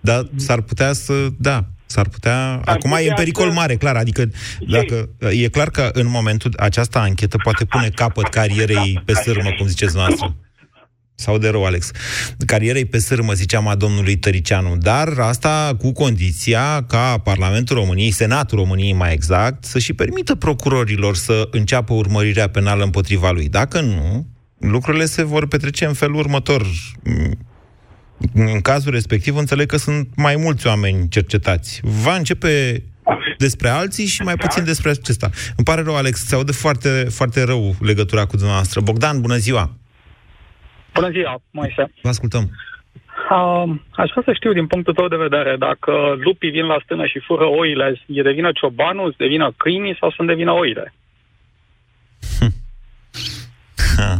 [0.00, 1.26] Dar s-ar putea să...
[1.38, 2.60] Da, s-ar putea...
[2.64, 3.96] Acum e în putea pericol să- mare, clar.
[3.96, 4.28] Adică
[4.68, 5.08] dacă...
[5.30, 9.96] E clar că în momentul această anchetă poate pune capăt carierei pe sârmă, cum ziceți
[9.96, 10.36] noastră.
[11.18, 11.90] Sau de rău, Alex.
[12.46, 14.76] Carierei pe sârmă, ziceam, a domnului Tăricianu.
[14.76, 21.16] Dar asta cu condiția ca Parlamentul României, Senatul României mai exact, să și permită procurorilor
[21.16, 23.48] să înceapă urmărirea penală împotriva lui.
[23.48, 24.26] Dacă nu,
[24.58, 26.66] lucrurile se vor petrece în felul următor.
[28.34, 31.80] În cazul respectiv, înțeleg că sunt mai mulți oameni cercetați.
[31.82, 32.82] Va începe
[33.38, 35.30] despre alții și mai puțin despre acesta.
[35.56, 38.80] Îmi pare rău, Alex, se aude foarte, foarte rău legătura cu dumneavoastră.
[38.80, 39.76] Bogdan, bună ziua!
[41.00, 41.92] Bună ziua, Moise.
[42.02, 42.44] Vă ascultăm.
[43.30, 47.06] Uh, aș vrea să știu, din punctul tău de vedere, dacă lupii vin la stână
[47.06, 50.94] și fură oile, e de vină ciobanul, de vină câinii sau sunt de vină oile?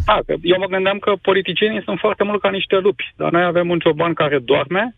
[0.07, 3.45] Da, că eu mă gândeam că politicienii sunt foarte mult ca niște lupi, dar noi
[3.45, 4.95] avem un cioban care doarme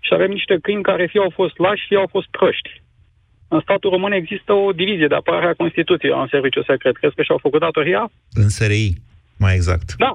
[0.00, 2.82] și avem niște câini care fie au fost lași, fie au fost proști.
[3.48, 6.96] În statul român există o divizie de apărare a Constituției în serviciu secret.
[6.96, 8.10] Crezi că și-au făcut datoria?
[8.32, 8.92] În SRI,
[9.38, 9.94] mai exact.
[9.96, 10.12] Da,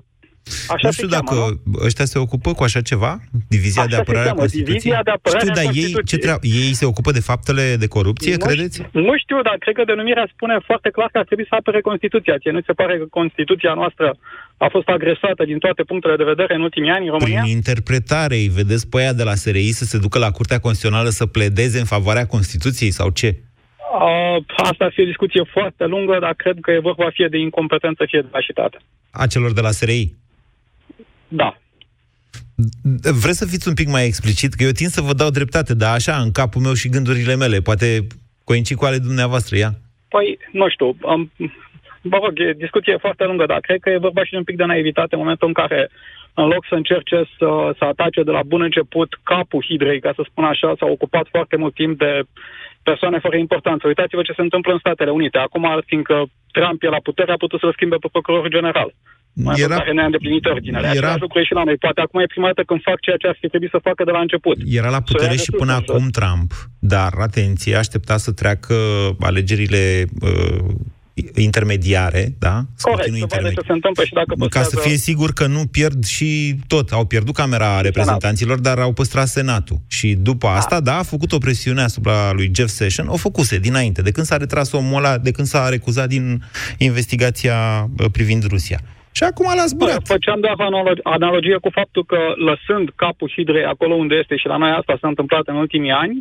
[0.68, 1.80] Așa nu știu se dacă cheamă, nu?
[1.88, 3.12] ăștia se ocupă cu așa ceva?
[3.56, 4.78] Divizia Așa de se apărare a cheamă, Constituției?
[4.78, 6.22] Divizia de apărare știu, a dar ei, ce Constituției.
[6.22, 6.42] treabă?
[6.66, 8.78] ei se ocupă de faptele de corupție, Nu credeți?
[8.84, 11.82] știu- Nu știu, dar cred că denumirea spune foarte clar că ar trebui să apere
[11.90, 12.38] Constituția.
[12.42, 14.08] Ție nu ți se pare că Constituția noastră
[14.66, 17.42] a fost agresată din toate punctele de vedere în ultimii ani în România?
[17.42, 21.10] Prin interpretare, îi vedeți pe aia de la SRI să se ducă la Curtea Constituțională
[21.20, 23.30] să pledeze în favoarea Constituției sau ce?
[23.94, 27.38] Uh, asta ar fi o discuție foarte lungă, dar cred că e vorba fie de
[27.38, 28.78] incompetență, fie de lașitate.
[29.12, 30.14] A celor de la SRI?
[31.28, 31.58] Da.
[33.22, 34.54] Vreți să fiți un pic mai explicit?
[34.54, 37.60] Că eu tind să vă dau dreptate, dar așa, în capul meu și gândurile mele.
[37.60, 38.08] Poate
[38.44, 39.72] coincid cu ale dumneavoastră, ia?
[40.08, 41.32] Păi, nu știu, am,
[42.02, 44.58] mă rog, e discuție foarte lungă, dar cred că e vorba și de un pic
[44.58, 45.90] de naivitate în momentul în care,
[46.34, 50.22] în loc să încerce să, să atace de la bun început capul hidrei, ca să
[50.26, 52.22] spun așa, s-a ocupat foarte mult timp de
[52.84, 53.88] persoane fără importanță.
[53.88, 55.38] Uitați-vă ce se întâmplă în Statele Unite.
[55.38, 58.94] Acum, fiindcă Trump e la putere, a putut să-l schimbe pe procurorul general.
[59.44, 59.78] Mai Era- Era...
[59.82, 60.88] care ne-a îndeplinit ordinele.
[60.88, 61.78] Era- Același lucru e și la noi.
[61.78, 64.12] Poate acum e prima dată când fac ceea ce ar fi trebuit să facă de
[64.12, 64.58] la început.
[64.80, 68.32] Era la Să putere ia și de până sus, acum Trump, dar, atenție, aștepta să
[68.32, 68.76] treacă
[69.20, 70.64] alegerile uh,
[71.36, 72.64] intermediare, da?
[72.76, 75.34] Să Corect, continue să vadă ce se întâmplă și dacă Ca să păstrează- fie sigur
[75.34, 76.92] că nu pierd și tot.
[76.92, 79.78] Au pierdut Camera Reprezentanților, dar au păstrat Senatul.
[79.88, 83.10] Și după asta, da, a făcut o presiune asupra lui Jeff Sessions.
[83.12, 86.44] O făcuse dinainte, de când s-a retras omul ăla, de când s-a recuzat din
[86.78, 88.80] investigația uh, privind Rusia.
[89.18, 90.02] Și acum l-a zburat.
[90.16, 94.58] Făceam doar analo- analogie cu faptul că lăsând capul hidrei acolo unde este și la
[94.64, 96.18] noi asta s-a întâmplat în ultimii ani,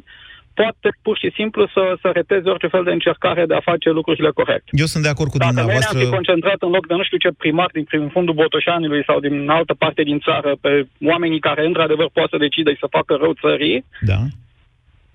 [0.61, 4.31] poate pur și simplu să, să reteze orice fel de încercare de a face lucrurile
[4.41, 4.65] corect.
[4.83, 6.05] Eu sunt de acord cu Dacă noi ne-am dumneavoastră.
[6.09, 9.35] fi concentrat în loc de nu știu ce primar din prin fundul Botoșanului sau din
[9.59, 10.71] altă parte din țară pe
[11.13, 14.19] oamenii care într-adevăr pot să decide și să facă rău țării, Da.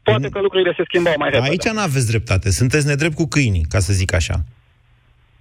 [0.07, 1.49] poate că lucrurile se schimbau mai repede.
[1.49, 2.47] Aici nu aveți dreptate.
[2.61, 4.35] Sunteți nedrept cu câinii, ca să zic așa.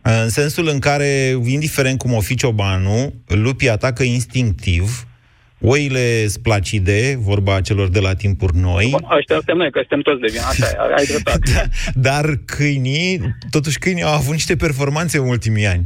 [0.03, 5.07] În sensul în care, indiferent cum o fi ciobanul, lupii atacă instinctiv,
[5.61, 10.21] oile splacide, vorba celor de la timpuri noi, Bun, ăștia suntem noi, că suntem toți
[10.21, 11.71] de vină, așa e, ai dreptate.
[12.09, 15.85] dar câinii, totuși câinii au avut niște performanțe în ultimii ani.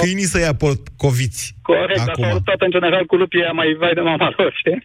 [0.00, 1.54] Câinii să ia potcoviți.
[1.62, 4.82] Corect, dar s-au luptat în general cu lupii aia mai vai de mama lor, știi?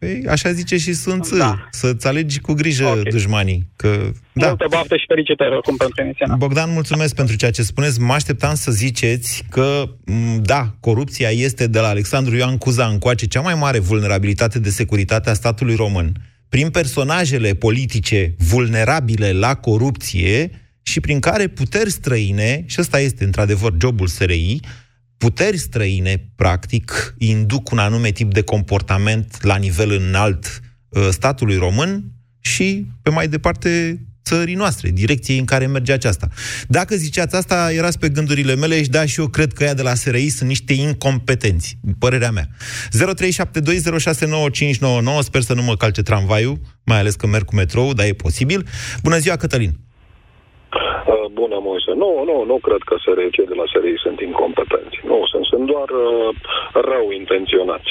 [0.00, 1.68] Păi, așa zice și Sun Tzu, da.
[1.70, 3.02] să-ți alegi cu grijă okay.
[3.02, 3.68] dușmanii.
[3.76, 4.46] Că, da.
[4.46, 6.36] Multă baftă și fericitări oricum pentru emisiunea.
[6.36, 8.00] Bogdan, mulțumesc pentru ceea ce spuneți.
[8.00, 13.26] Mă așteptam să ziceți că, m, da, corupția este de la Alexandru Ioan Cuza încoace
[13.26, 16.12] cea mai mare vulnerabilitate de securitate a statului român.
[16.48, 20.50] Prin personajele politice vulnerabile la corupție
[20.82, 24.60] și prin care puteri străine, și ăsta este într-adevăr jobul SRI,
[25.20, 32.04] puteri străine, practic, induc un anume tip de comportament la nivel înalt uh, statului român
[32.40, 36.28] și, pe mai departe, țării noastre, direcției în care merge aceasta.
[36.68, 39.82] Dacă ziceați asta, erați pe gândurile mele și da, și eu cred că ea de
[39.82, 42.48] la SRI sunt niște incompetenți, părerea mea.
[42.48, 42.52] 0372069599,
[45.22, 48.66] sper să nu mă calce tramvaiul, mai ales că merg cu metrou, dar e posibil.
[49.02, 49.88] Bună ziua, Cătălin!
[51.30, 51.92] Uh, Bună, Moise.
[52.02, 54.96] Nu, nu, nu cred că SRI, cei de la SRI sunt incompetenți.
[55.10, 56.28] Nu, sunt, sunt doar uh,
[56.90, 57.90] rău intenționați.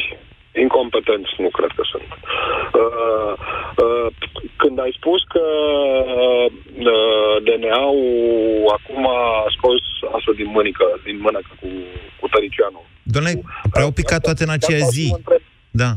[0.65, 2.09] Incompetenți nu cred că sunt.
[2.83, 3.33] Uh,
[3.83, 4.07] uh,
[4.61, 5.45] când ai spus că
[6.93, 9.81] uh, DNA-ul acum a scos
[10.15, 11.69] asta din mânică, din mânecă cu,
[12.19, 12.81] cu Tăricianu.
[13.03, 13.31] Doamne,
[13.71, 15.15] prea au picat toate în aceeași zi.
[15.71, 15.91] Da.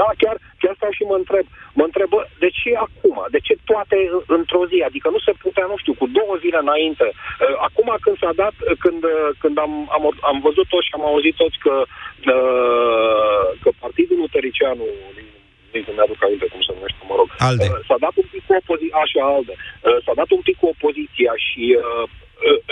[0.00, 1.46] Da, chiar, chiar stau și mă întreb.
[1.78, 3.16] Mă întreb, bă, de ce acum?
[3.34, 3.96] De ce toate
[4.38, 4.78] într-o zi?
[4.88, 7.06] Adică nu se putea, nu știu, cu două zile înainte.
[7.14, 10.94] Uh, Acum când s-a dat, uh, când, uh, când am, am, am văzut toți și
[10.98, 11.74] am auzit toți că,
[12.34, 14.86] uh, că partidul lui Tăricianu,
[15.74, 17.66] nici nu mi-aduc aminte cum se numește, mă rog, Alde.
[17.70, 19.54] uh, s-a dat un pic cu opoziția, așa, Alde,
[19.88, 22.06] uh, s-a dat un pic cu opoziția și uh, uh,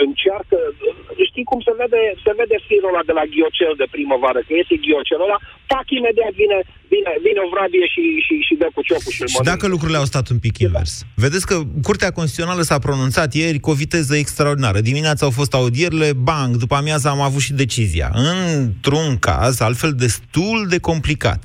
[0.05, 4.39] încearcă, uh, știi cum se vede, se vede firul ăla de la ghiocel de primăvară,
[4.47, 5.39] că este ghiocelul ăla,
[5.71, 6.57] tac, imediat vine,
[6.93, 10.11] vine, vine o vrabie și, și, și dă cu ciocul și Și dacă lucrurile au
[10.11, 10.91] stat un pic invers?
[11.25, 11.55] Vedeți că
[11.87, 14.79] Curtea Constituțională s-a pronunțat ieri cu o viteză extraordinară.
[14.91, 18.09] Dimineața au fost audierile, bang, după amiază am avut și decizia.
[18.13, 21.41] Într-un caz, altfel destul de complicat.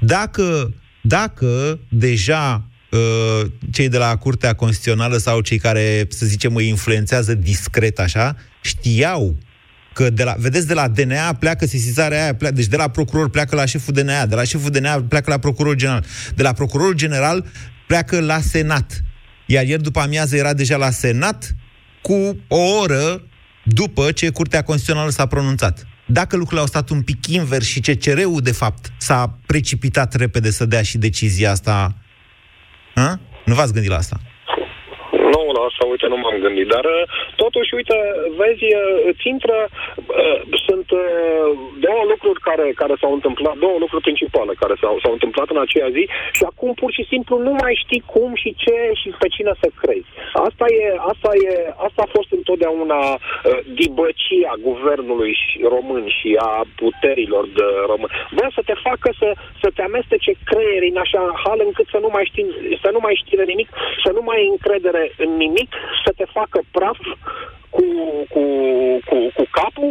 [0.00, 2.67] Dacă, dacă deja uh,
[3.70, 9.36] cei de la Curtea Constituțională sau cei care, să zicem, îi influențează discret așa, știau
[9.92, 13.30] că de la, vedeți, de la DNA pleacă sesizarea aia, pleacă, deci de la procuror
[13.30, 16.94] pleacă la șeful DNA, de la șeful DNA pleacă la procurorul general, de la procurorul
[16.94, 17.46] general
[17.86, 19.02] pleacă la Senat.
[19.46, 21.54] Iar ieri după amiază era deja la Senat
[22.02, 23.22] cu o oră
[23.64, 25.86] după ce Curtea Constituțională s-a pronunțat.
[26.06, 30.64] Dacă lucrurile au stat un pic invers și CCR-ul, de fapt, s-a precipitat repede să
[30.64, 31.96] dea și decizia asta,
[32.98, 33.20] a?
[33.44, 34.20] nu v-ați gândit la asta?
[35.68, 36.68] Nu, la asta, uite, nu m-am gândit.
[36.74, 37.02] Dar, uh,
[37.42, 37.96] totuși, uite,
[38.40, 41.48] vezi, uh, îți intră, uh, sunt uh,
[41.86, 45.88] două lucruri care, care s-au întâmplat, două lucruri principale care s-au, s-au întâmplat în aceea
[45.96, 46.04] zi
[46.38, 49.68] și acum, pur și simplu, nu mai știi cum și ce și pe cine să
[49.80, 50.08] crezi.
[50.48, 51.52] Asta e, asta e,
[51.86, 56.52] asta a fost întotdeauna uh, dibăcia guvernului și- român și a
[56.82, 58.10] puterilor de român.
[58.36, 59.28] Bă, să te facă să,
[59.62, 62.46] să te amestece creierii în așa hal încât să nu mai știi,
[62.82, 63.68] să nu mai știi de nimic,
[64.04, 65.57] să nu mai ai încredere în nimic,
[66.04, 67.00] să te facă praf
[67.76, 67.84] cu,
[68.34, 68.42] cu,
[69.08, 69.90] cu, cu capul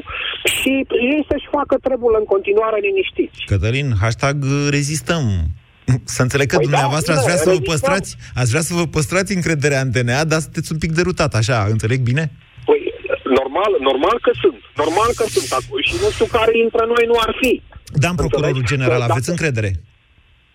[0.58, 0.71] și
[1.13, 3.38] ei să-și facă trebul în continuare liniștiți.
[3.51, 5.23] Cătălin, hashtag uh, rezistăm.
[6.15, 7.73] Să înțeleg că Păi da, dumneavoastră ați vrea bine, să vă rezistăm.
[7.73, 8.10] păstrați,
[8.41, 11.99] ați vrea să vă păstrați încrederea în DNA, dar sunteți un pic derutat, așa, înțeleg
[12.12, 12.23] bine?
[12.69, 12.82] Păi,
[13.39, 14.60] normal, normal că sunt.
[14.84, 15.49] Normal că sunt.
[15.60, 17.51] Acum, și nu știu care dintre noi nu ar fi.
[18.03, 19.08] Da, în procurorul general, Da.
[19.13, 19.71] aveți încredere?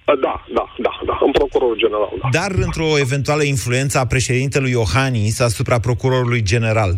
[0.05, 0.15] Da,
[0.59, 2.29] da, da, da, în procurorul general, da.
[2.41, 6.93] Dar într-o eventuală influență a președintelui Iohannis asupra procurorului general.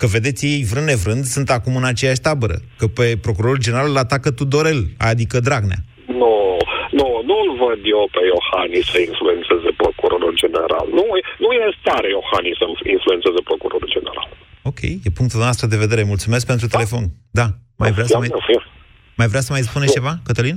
[0.00, 2.56] Că vedeți, ei vrând nevrând sunt acum în aceeași tabără.
[2.78, 5.80] Că pe procurorul general îl atacă Tudorel, adică Dragnea.
[6.20, 6.34] Nu,
[6.98, 10.86] nu, nu-l văd eu pe Iohannis să influențeze procurorul general.
[10.98, 12.64] Nu, e- nu e în stare Iohannis să
[12.96, 14.28] influențeze procurorul general.
[14.70, 16.02] Ok, e punctul noastră de vedere.
[16.12, 17.04] Mulțumesc pentru telefon.
[17.30, 17.46] Da,
[17.82, 18.30] mai vrea să mai,
[19.20, 20.56] mai vrea să mai spuneți ceva, Cătălin?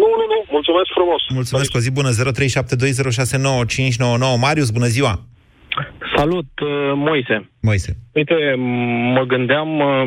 [0.00, 1.22] Nu, nu, nu, mulțumesc frumos.
[1.40, 2.14] Mulțumesc, o zi bună, 0372069599.
[4.46, 5.14] Marius, bună ziua!
[6.16, 7.50] Salut, uh, Moise.
[7.60, 7.96] Moise.
[8.12, 8.56] Uite, m-
[9.16, 10.06] mă gândeam uh,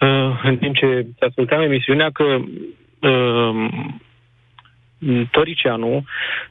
[0.00, 2.24] uh, în timp ce ascultam emisiunea că
[3.08, 3.68] uh,
[5.30, 6.04] Tăricianu,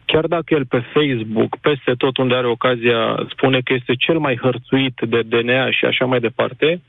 [0.05, 4.37] chiar dacă el pe Facebook, peste tot unde are ocazia, spune că este cel mai
[4.41, 6.81] hărțuit de DNA și așa mai departe,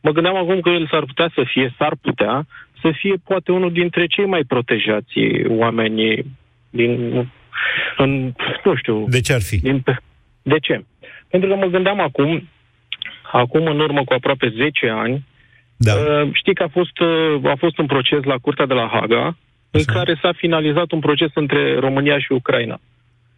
[0.00, 2.46] mă gândeam acum că el s-ar putea să fie, s-ar putea,
[2.82, 5.14] să fie poate unul dintre cei mai protejați
[5.48, 6.24] oameni
[6.70, 7.12] din,
[7.96, 8.32] în,
[8.64, 9.04] nu știu...
[9.08, 9.56] De ce ar fi?
[9.56, 9.82] Din,
[10.42, 10.84] de ce?
[11.28, 12.48] Pentru că mă gândeam acum,
[13.32, 15.24] acum în urmă cu aproape 10 ani,
[15.76, 15.92] da.
[15.94, 19.36] uh, știi că a fost, uh, a fost un proces la Curtea de la Haga,
[19.70, 22.80] în care s-a finalizat un proces între România și Ucraina.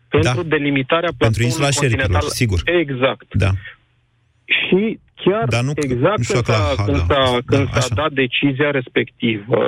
[0.08, 0.48] Pentru Da.
[0.56, 2.28] delimitarea Pentru insula platformului Șerpilor, continental.
[2.28, 2.60] sigur.
[2.64, 3.34] Exact.
[3.34, 3.50] Da.
[4.44, 6.84] Și chiar Dar nu- exact nu știu când, dacă la s-a, Haga.
[6.92, 7.94] când, s-a, Da, când s-a așa.
[7.94, 9.62] dat decizia respectivă,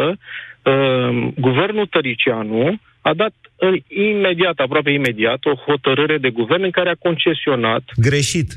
[0.62, 6.90] uh, guvernul Tăricianu a dat în, imediat, aproape imediat, o hotărâre de guvern în care
[6.90, 8.56] a concesionat Greșit.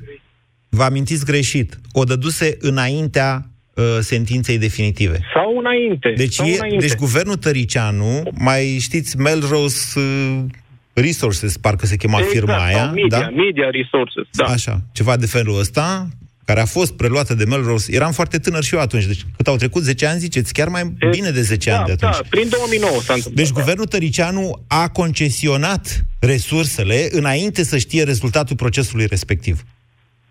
[0.70, 1.76] Vă amintiți greșit.
[1.94, 3.42] O dăduse înaintea
[3.74, 5.20] uh, sentinței definitive.
[5.34, 6.14] sau înainte.
[6.18, 6.86] Deci, sau e, înainte.
[6.86, 10.40] deci guvernul Tăricianu, mai știți, Melrose uh,
[10.94, 13.30] Resources, parcă se chema exact, firma sau aia, media, da?
[13.30, 14.46] media resources, da.
[14.46, 16.08] Așa, ceva de felul ăsta,
[16.50, 17.94] care a fost preluată de Melrose.
[17.96, 20.84] Eram foarte tânăr și eu atunci, deci cât au trecut 10 ani, ziceți, chiar mai
[21.10, 22.12] bine de 10 da, ani de atunci.
[22.12, 23.44] Da, prin 2009 s-a întâmplat.
[23.44, 29.64] Deci guvernul Tăricianu a concesionat resursele înainte să știe rezultatul procesului respectiv.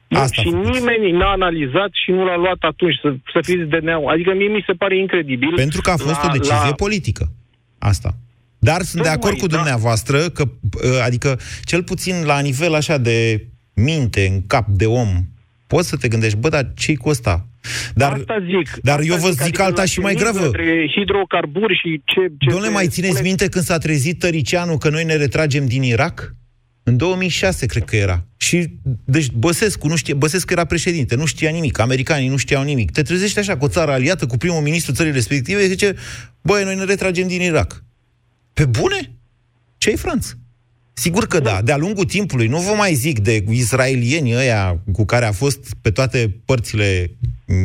[0.09, 0.75] Nu, Asta și a făcut.
[0.75, 4.11] nimeni n-a analizat și nu l-a luat atunci să, să fiți DNA-ul.
[4.11, 5.53] Adică mie mi se pare incredibil.
[5.55, 7.33] Pentru că a fost la, o decizie la, politică.
[7.79, 8.11] Asta.
[8.59, 9.57] Dar sunt de Tocmai, acord cu da.
[9.57, 15.09] dumneavoastră că, uh, adică, cel puțin la nivel așa de minte, în cap de om,
[15.69, 17.47] poți să te gândești, bă, dar ce cu ăsta?
[17.95, 18.79] Dar, Asta zic.
[18.83, 20.47] dar asta eu vă zic adică alta la și mai chimic, gravă.
[20.47, 22.21] Între hidrocarburi și ce...
[22.21, 25.67] ce Domnule, se mai țineți spune- minte când s-a trezit Tăricianu că noi ne retragem
[25.67, 26.35] din Irak?
[26.83, 28.25] În 2006, cred că era.
[28.37, 28.69] Și,
[29.05, 32.91] deci, Băsescu, nu știe, Băsescu era președinte, nu știa nimic, americanii nu știau nimic.
[32.91, 35.95] Te trezești așa cu o țară aliată, cu primul ministru țării respective, și zice,
[36.43, 37.85] băi, noi ne retragem din Irak.
[38.53, 39.11] Pe bune?
[39.79, 40.33] Ce-i Franț?
[41.05, 45.25] Sigur că da, de-a lungul timpului, nu vă mai zic de israelieni ăia cu care
[45.25, 47.11] a fost pe toate părțile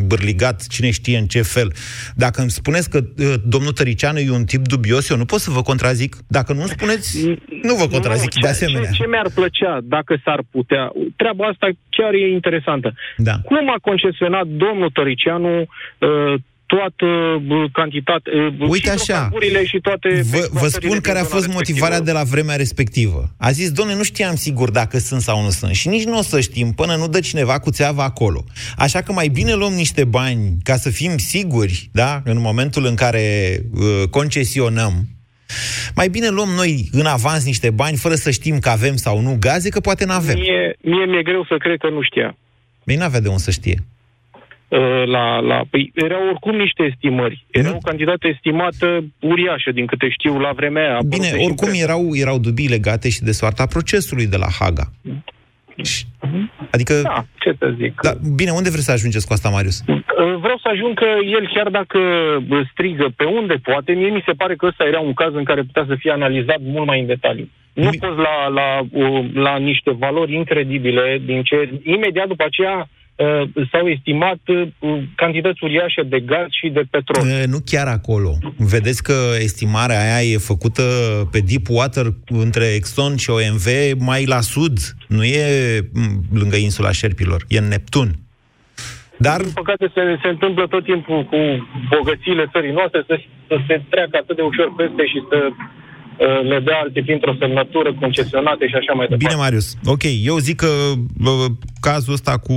[0.07, 1.73] bârligat, cine știe în ce fel.
[2.15, 5.51] Dacă îmi spuneți că uh, domnul Tăricianu e un tip dubios, eu nu pot să
[5.51, 6.15] vă contrazic.
[6.27, 7.27] Dacă nu îmi spuneți,
[7.61, 8.89] nu vă contrazic Nu, de ce- asemenea.
[8.89, 12.93] Ce, ce mi-ar plăcea, dacă s-ar putea, treaba asta chiar e interesantă.
[13.17, 13.35] Da.
[13.45, 16.33] Cum a concesionat domnul Tăricianu uh,
[16.75, 18.29] toată uh, cantitate,
[18.59, 18.97] uh, Uite așa.
[18.97, 20.07] hidrocarburile și toate...
[20.09, 22.05] Vă, vă exploatările spun din care a zona fost motivarea respectivă?
[22.05, 23.21] de la vremea respectivă.
[23.37, 26.21] A zis, domnule, nu știam sigur dacă sunt sau nu sunt și nici nu o
[26.21, 28.43] să știm până nu dă cineva cu țeava acolo.
[28.77, 32.95] Așa că mai bine luăm niște bani ca să fim siguri, da, în momentul în
[32.95, 34.93] care uh, concesionăm,
[35.95, 39.37] mai bine luăm noi în avans niște bani fără să știm că avem sau nu
[39.39, 40.37] gaze, că poate n-avem.
[40.37, 42.37] Mie, mie mi-e greu să cred că nu știa.
[42.85, 43.77] Bine, n-avea de unde să știe.
[44.77, 47.45] Uh, La, la, păi, erau oricum niște estimări.
[47.51, 50.99] Era o cantitate estimată uriașă, din câte știu, la vremea aia.
[51.05, 51.83] Bine, Apăruse și oricum în presă.
[51.83, 54.85] erau, erau dubii legate și de soarta procesului de la Haga.
[55.83, 56.05] Și-
[56.71, 56.93] Adică...
[57.03, 57.99] Da, ce să zic.
[58.01, 59.77] Da, bine, unde vreți să ajungeți cu asta, Marius?
[59.87, 60.01] Uh,
[60.45, 61.05] Vreau să ajung că
[61.37, 61.99] el, chiar dacă
[62.47, 65.43] bă, strigă pe unde poate, mie mi se pare că ăsta era un caz în
[65.43, 67.49] care putea să fie analizat mult mai în detaliu.
[67.73, 72.85] Nu poți la, la, uh, la niște valori incredibile, din ce imediat după aceea uh,
[73.71, 74.67] s-au estimat uh,
[75.15, 77.27] cantități uriașe de gaz și de petrol.
[77.27, 78.37] E, Nu chiar acolo.
[78.57, 80.83] Vedeți că estimarea aia e făcută
[81.31, 83.65] pe deep water între Exxon și OMV
[83.99, 84.77] mai la sud.
[85.07, 85.45] Nu e
[85.93, 88.09] m, lângă insula Șerpilor, e în Neptun.
[89.17, 89.41] Dar...
[89.41, 91.37] Din păcate se, se întâmplă tot timpul cu
[91.95, 95.55] bogățiile țării noastre să, să se treacă atât de ușor peste și să uh,
[96.43, 99.25] le dea alte printr-o semnătură concesionate și așa mai departe.
[99.25, 99.75] Bine, Marius.
[99.85, 100.67] Ok, eu zic că
[101.13, 101.45] bă,
[101.79, 102.53] cazul ăsta cu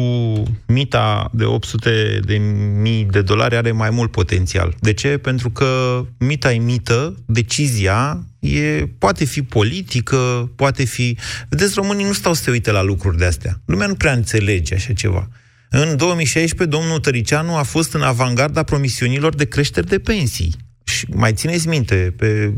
[0.67, 2.37] mita de 800 de
[2.83, 4.75] mii de dolari are mai mult potențial.
[4.81, 5.19] De ce?
[5.19, 11.17] Pentru că mita e mită, decizia e, poate fi politică, poate fi...
[11.49, 13.53] Vedeți, românii nu stau să se uite la lucruri de astea.
[13.67, 15.29] Lumea nu prea înțelege așa ceva.
[15.71, 20.55] În 2016, domnul Tăricianu a fost în avangarda promisiunilor de creșteri de pensii.
[20.85, 22.53] Și mai țineți minte, pe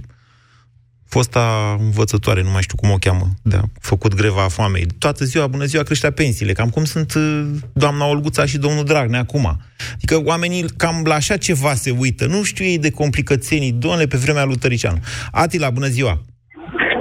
[1.09, 4.87] fosta învățătoare, nu mai știu cum o cheamă, de a făcut greva a foamei.
[4.99, 9.21] Toată ziua, bună ziua, creștea pensiile, cam cum sunt uh, doamna Olguța și domnul Dragnea
[9.21, 9.47] acum.
[9.95, 14.17] Adică oamenii cam la așa ceva se uită, nu știu ei de complicățenii, doamne, pe
[14.25, 14.99] vremea lui Tăricianu.
[15.33, 16.21] Atila, bună ziua!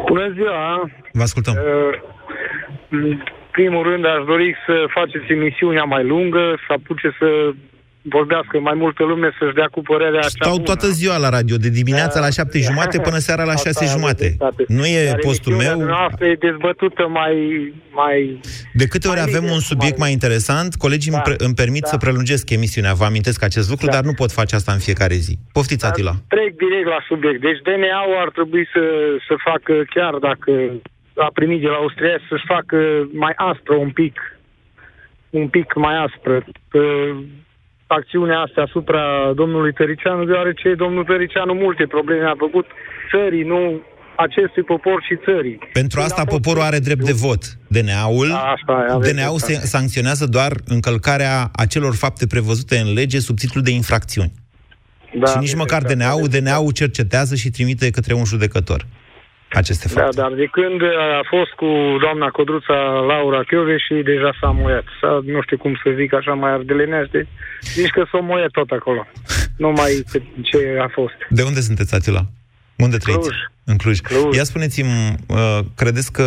[0.08, 0.90] Bună ziua!
[1.12, 1.54] Vă ascultăm.
[1.54, 2.16] Uh,
[2.90, 7.28] În primul rând aș dori să faceți emisiunea mai lungă, să apuce să
[8.10, 10.64] vorbească mai multă lume, să-și dea cu părerea cea Stau bună.
[10.64, 13.98] toată ziua la radio, de dimineața la șapte jumate până seara la Asta șase aveți
[13.98, 14.26] jumate.
[14.28, 14.64] dreptate.
[14.68, 15.78] Nu e Iar postul emisiunea meu.
[15.78, 17.34] dumneavoastră e dezbătută mai...
[17.92, 18.40] mai
[18.74, 22.50] De câte ori avem un subiect mai interesant, colegii îmi, pre- îmi permit să prelungesc
[22.50, 22.94] emisiunea.
[22.94, 25.34] Vă amintesc acest lucru, dar nu pot face asta în fiecare zi.
[25.52, 26.14] Poftiți, Atila.
[26.28, 27.42] Trec direct la subiect.
[27.42, 28.82] Deci DNA-ul ar trebui să,
[29.28, 30.52] să facă, chiar dacă
[31.28, 32.78] a primit de la Austria, să-și facă
[33.14, 34.16] mai aspră un pic,
[35.30, 36.82] un pic mai aspră că
[37.88, 42.66] acțiunea asta asupra domnului Tăricianu, deoarece domnul Tăricianu multe probleme a făcut
[43.12, 43.82] țării, nu
[44.16, 45.60] acestui popor și țării.
[45.74, 47.44] Pentru asta poporul are drept de vot.
[47.68, 48.32] DNA-ul,
[48.90, 49.68] aveți DNA-ul se dreptate.
[49.68, 54.32] sancționează doar încălcarea acelor fapte prevăzute în lege sub titlul de infracțiuni.
[55.20, 58.86] Da, și nici măcar DNA-ul, DNA-ul cercetează și trimite către un judecător
[59.52, 60.16] aceste fapte.
[60.16, 60.82] Da, dar de când
[61.20, 61.70] a fost cu
[62.02, 64.84] doamna Codruța Laura Chiove și deja s-a muiat.
[65.02, 67.28] S-a, nu știu cum să zic așa mai ardelenește,
[67.62, 69.08] zici că s-a muiat tot acolo.
[69.58, 71.18] Nu mai cât ce a fost.
[71.30, 72.22] De unde sunteți, Atila?
[72.78, 73.20] Unde trăiți?
[73.20, 73.38] Cluj.
[73.64, 73.98] În Cluj.
[74.36, 76.24] Ia spuneți-mi, uh, credeți că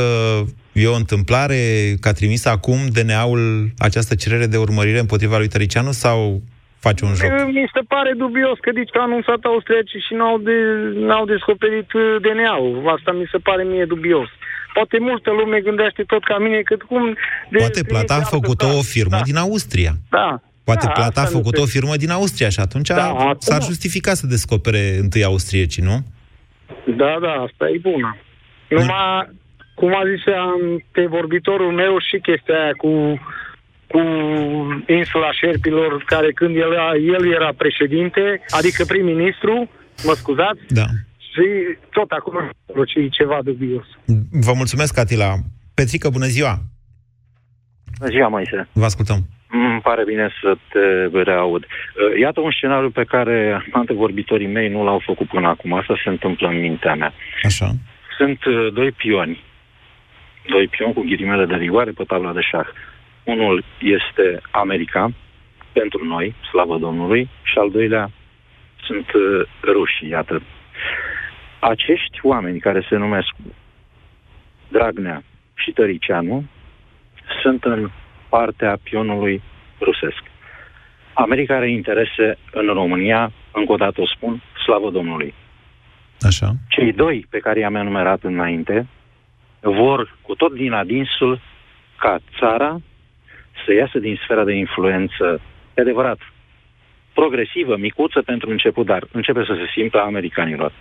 [0.73, 5.93] e o întâmplare că a trimis acum DNA-ul această cerere de urmărire împotriva lui Tăricianu
[5.93, 6.43] sau
[6.87, 7.31] face un joc?
[7.59, 10.57] Mi se pare dubios că zici că a anunțat austriacii și n-au, de,
[11.09, 12.75] n-au descoperit uh, DNA-ul.
[12.97, 14.29] Asta mi se pare mie dubios.
[14.77, 17.03] Poate multă lume gândește tot ca mine, cât cum...
[17.51, 19.93] De, Poate plata a făcut-o o firmă din Austria.
[20.11, 20.41] Da.
[20.65, 23.09] Poate Da, plata a asta nu făcut-o o se- firmă din Austria și atunci Da,
[23.11, 23.65] asta s-ar da.
[23.65, 25.97] justifica să descopere întâi austriecii, nu?
[26.97, 28.17] Da, da, asta e bună.
[28.69, 29.29] Numai,
[29.75, 30.23] cum a zis
[30.93, 32.89] pe vorbitorul meu și chestia aia cu,
[33.93, 34.01] cu
[34.87, 39.71] insula Șerpilor, care când el, era- el era președinte, adică prim-ministru,
[40.07, 40.87] mă scuzați, Da.
[41.31, 41.45] și
[41.91, 42.35] tot acum
[42.95, 43.87] e ceva dubios.
[44.47, 45.33] Vă mulțumesc, Atila.
[45.75, 46.55] Petrică, bună ziua!
[47.99, 48.69] Bună ziua, Moise.
[48.73, 49.19] Vă ascultăm.
[49.53, 51.63] Îmi pare bine să te reaud.
[51.65, 55.73] Uh, Iată un scenariu pe care antevorbitorii mei nu l-au făcut până acum.
[55.73, 57.13] Asta se întâmplă în mintea mea.
[57.43, 57.71] Așa.
[58.19, 59.45] Sunt uh, doi pioni.
[60.49, 62.67] Doi pioni cu ghilimele de rigoare pe tabla de șah.
[63.31, 65.13] Unul este America,
[65.73, 68.11] pentru noi, slavă Domnului, și al doilea
[68.87, 70.43] sunt uh, rușii, iată.
[71.61, 73.29] Acești oameni care se numesc
[74.69, 75.23] Dragnea
[75.55, 76.45] și Tăricianu
[77.43, 77.91] sunt în
[78.29, 79.43] partea pionului
[79.81, 80.23] rusesc.
[81.13, 85.35] America are interese în România, încă o dată o spun, slavă Domnului.
[86.21, 86.53] Așa.
[86.69, 88.87] Cei doi pe care i-am enumerat înainte
[89.61, 91.41] vor cu tot din adinsul
[91.97, 92.81] ca țara
[93.65, 95.41] să iasă din sfera de influență,
[95.75, 96.19] e adevărat,
[97.15, 100.73] progresivă, micuță pentru început, dar începe să se simtă a americanilor.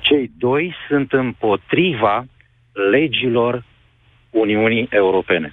[0.00, 2.24] Cei doi sunt împotriva
[2.90, 3.64] legilor
[4.30, 5.52] Uniunii Europene.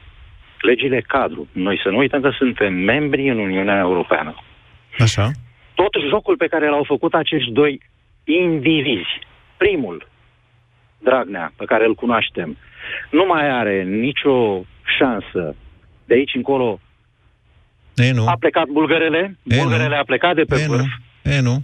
[0.61, 1.47] Legile cadru.
[1.51, 4.35] Noi să nu uităm că suntem membri în Uniunea Europeană.
[4.99, 5.31] Așa.
[5.75, 7.81] Tot jocul pe care l-au făcut acești doi
[8.23, 9.19] indivizi.
[9.57, 10.07] Primul,
[10.99, 12.57] Dragnea, pe care îl cunoaștem,
[13.11, 14.63] nu mai are nicio
[14.97, 15.55] șansă
[16.05, 16.79] de aici încolo.
[17.95, 18.27] E, nu.
[18.27, 19.95] A plecat bulgărele, E, bulgărele nu.
[20.01, 20.79] a plecat de pe E, vârf.
[21.23, 21.31] nu.
[21.31, 21.61] E, nu.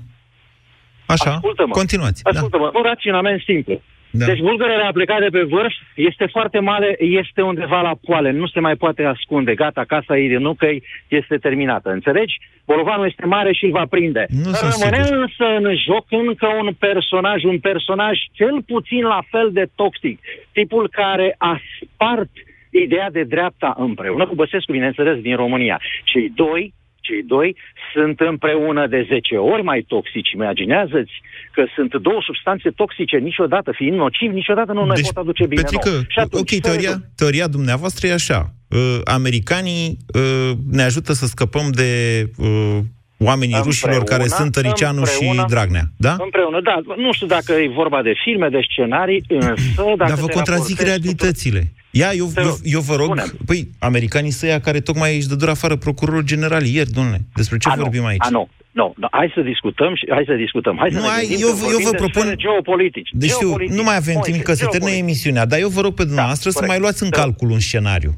[1.06, 1.72] Așa, Ascultă-mă.
[1.74, 2.24] continuați.
[2.24, 2.30] Da.
[2.30, 3.82] Ascultă-mă, un raționament simplu.
[4.12, 4.26] Da.
[4.26, 8.48] Deci bulgărele a plecat de pe vârf, este foarte mare, este undeva la poale, nu
[8.48, 12.38] se mai poate ascunde, gata, casa ei de nucăi este terminată, înțelegi?
[12.66, 14.26] Bolovanul este mare și îl va prinde.
[14.30, 15.20] Nu sunt Rămâne sigur.
[15.22, 20.20] însă în joc încă un personaj, un personaj cel puțin la fel de toxic,
[20.52, 22.30] tipul care a spart
[22.70, 25.82] ideea de dreapta împreună cu Băsescu, bineînțeles, din România.
[26.03, 26.74] Cei doi
[27.09, 27.55] cei doi
[27.93, 30.32] sunt împreună de 10 ori mai toxici.
[30.32, 31.15] Imaginează-ți
[31.51, 35.61] că sunt două substanțe toxice niciodată, fiind nocivi, niciodată nu ne Deci, pot aduce bine
[35.61, 36.01] Petrică, nouă.
[36.07, 38.53] Și atunci, ok, teoria, teoria dumneavoastră e așa.
[38.70, 41.91] Uh, americanii uh, ne ajută să scăpăm de
[42.38, 42.80] uh,
[43.20, 46.15] oamenii Împreună, rușilor care sunt Tăricianu și împreună, Dragnea, da?
[46.20, 46.76] Împreună, da.
[46.97, 49.53] Nu știu dacă e vorba de filme, de scenarii, însă...
[49.76, 51.74] Dacă Dar vă te contrazic raportezi realitățile.
[51.91, 53.32] Ia, eu, Te eu, rog, eu vă rog, spune-mi.
[53.45, 57.22] păi, americanii săia care tocmai își dădură afară procurorul general ieri, domnule.
[57.36, 58.26] Despre ce A, nu, vorbim aici?
[58.26, 58.49] A, nu.
[58.72, 60.76] Nu, no, hai să discutăm și hai să discutăm.
[60.80, 63.09] Hai să Nu, ne hai, gândim eu- că eu vorbim vă de propun- sfere geopolitici.
[63.13, 63.78] Deci știu, Geopolitici.
[63.78, 65.03] nu mai avem Moise, timp că se termine geopolitici.
[65.03, 66.72] emisiunea, dar eu vă rog pe dumneavoastră să corect.
[66.74, 67.17] mai luați în Da.
[67.22, 68.11] calcul un scenariu.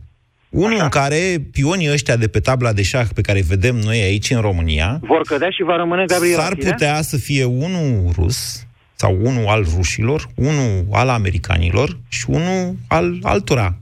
[0.51, 4.01] Unul în care pionii ăștia de pe tabla de șah pe care îi vedem noi
[4.01, 6.69] aici în România Vor cădea și va rămâne Gabriel s-ar Achille?
[6.71, 13.17] putea să fie unul rus sau unul al rușilor, unul al americanilor și unul al
[13.21, 13.75] altora,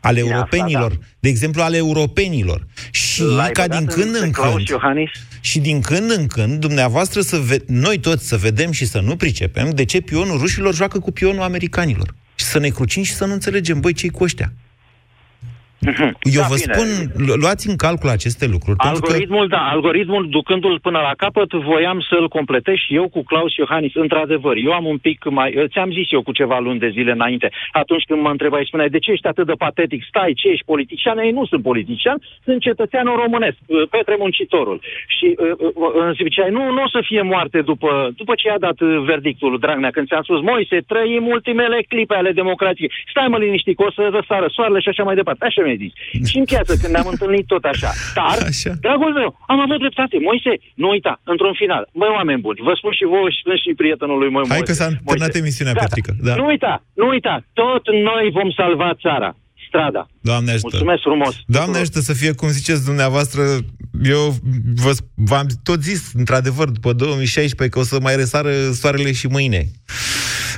[0.00, 2.66] al Bine, europenilor, asta, de exemplu al europenilor.
[2.90, 5.10] Și L-ai ca băgat din când pe în Claus când, Iohannis?
[5.40, 9.16] și din când în când, dumneavoastră să ve- noi toți să vedem și să nu
[9.16, 12.14] pricepem de ce pionul rușilor joacă cu pionul americanilor.
[12.34, 14.52] Și să ne crucim și să nu înțelegem, băi, ce-i cu ăștia?
[16.36, 16.72] Eu Da, vă bine.
[16.74, 16.88] spun,
[17.26, 21.50] lu- luați în calcul aceste lucruri, pentru că Algoritmul, da, algoritmul, ducându-l până la capăt,
[21.52, 23.94] voiam să-l completez și eu cu Claus Iohannis.
[23.94, 25.48] Într-adevăr, eu am un pic mai...
[25.72, 28.98] Ți-am zis eu cu ceva luni de zile înainte, atunci când mă întrebai, spuneai, de
[28.98, 30.04] ce ești atât de patetic?
[30.08, 31.18] Stai, ce ești politician?
[31.18, 33.56] Ei nu sunt politician, sunt cetățeanul românesc,
[33.90, 34.80] Petre Muncitorul.
[35.16, 38.58] Și uh, uh, îmi ziceai, nu, nu o să fie moarte după, după ce a
[38.58, 42.92] dat uh, verdictul Dragnea, când ți-am spus, Moise, trăim ultimele clipe ale democrației.
[43.10, 45.44] Stai mă liniștit, că o să răsară soarele și așa mai departe.
[45.44, 45.92] Așa mi-ai zis.
[46.30, 47.90] Și în piață, când ne-am întâlnit tot așa.
[48.18, 48.72] Dar, Așa.
[48.86, 50.14] dragul meu, am avut dreptate.
[50.28, 50.52] Moise,
[50.82, 54.30] nu uita, într-un final, băi, oameni buni, vă spun și vouă și spun și prietenului
[54.36, 54.68] meu, Hai Moise.
[54.70, 55.38] că s-a terminat Moise.
[55.44, 55.84] emisiunea, Gata.
[55.86, 56.10] Petrică.
[56.28, 56.32] Da.
[56.40, 59.30] Nu uita, nu uita, tot noi vom salva țara,
[59.68, 60.02] strada.
[60.30, 60.68] Doamne ajută.
[60.70, 61.34] Mulțumesc frumos.
[61.56, 63.42] Doamne ajută să fie cum ziceți dumneavoastră,
[64.16, 64.22] eu
[64.84, 64.92] vă,
[65.30, 68.50] v-am tot zis, într-adevăr, după 2016, că o să mai răsară
[68.80, 69.62] soarele și mâine.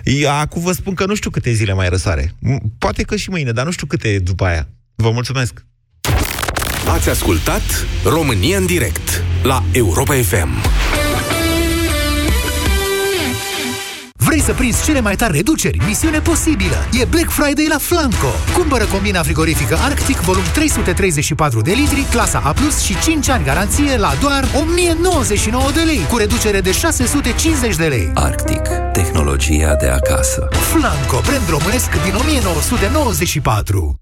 [0.05, 2.23] I- Acum vă spun că nu știu câte zile mai răsare.
[2.27, 4.69] M- Poate că și mâine, dar nu știu câte e după aia.
[5.03, 5.65] Vă mulțumesc.
[6.89, 10.49] Ați ascultat România în direct la Europa FM.
[14.17, 15.79] Vrei să prinzi cele mai tari reduceri?
[15.87, 16.77] Misiune posibilă!
[17.01, 18.33] E Black Friday la Flanco!
[18.57, 24.13] Cumpără combina frigorifică Arctic volum 334 de litri, clasa A+, și 5 ani garanție la
[24.21, 28.11] doar 1099 de lei, cu reducere de 650 de lei.
[28.15, 28.63] Arctic.
[28.93, 30.49] Tehnologia de acasă.
[30.51, 34.02] Flanco, brand românesc din 1994.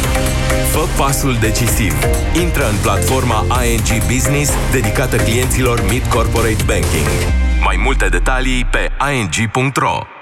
[0.71, 1.93] Fă pasul decisiv.
[2.41, 7.07] Intră în platforma ING Business dedicată clienților Mid Corporate Banking.
[7.63, 10.20] Mai multe detalii pe ing.ro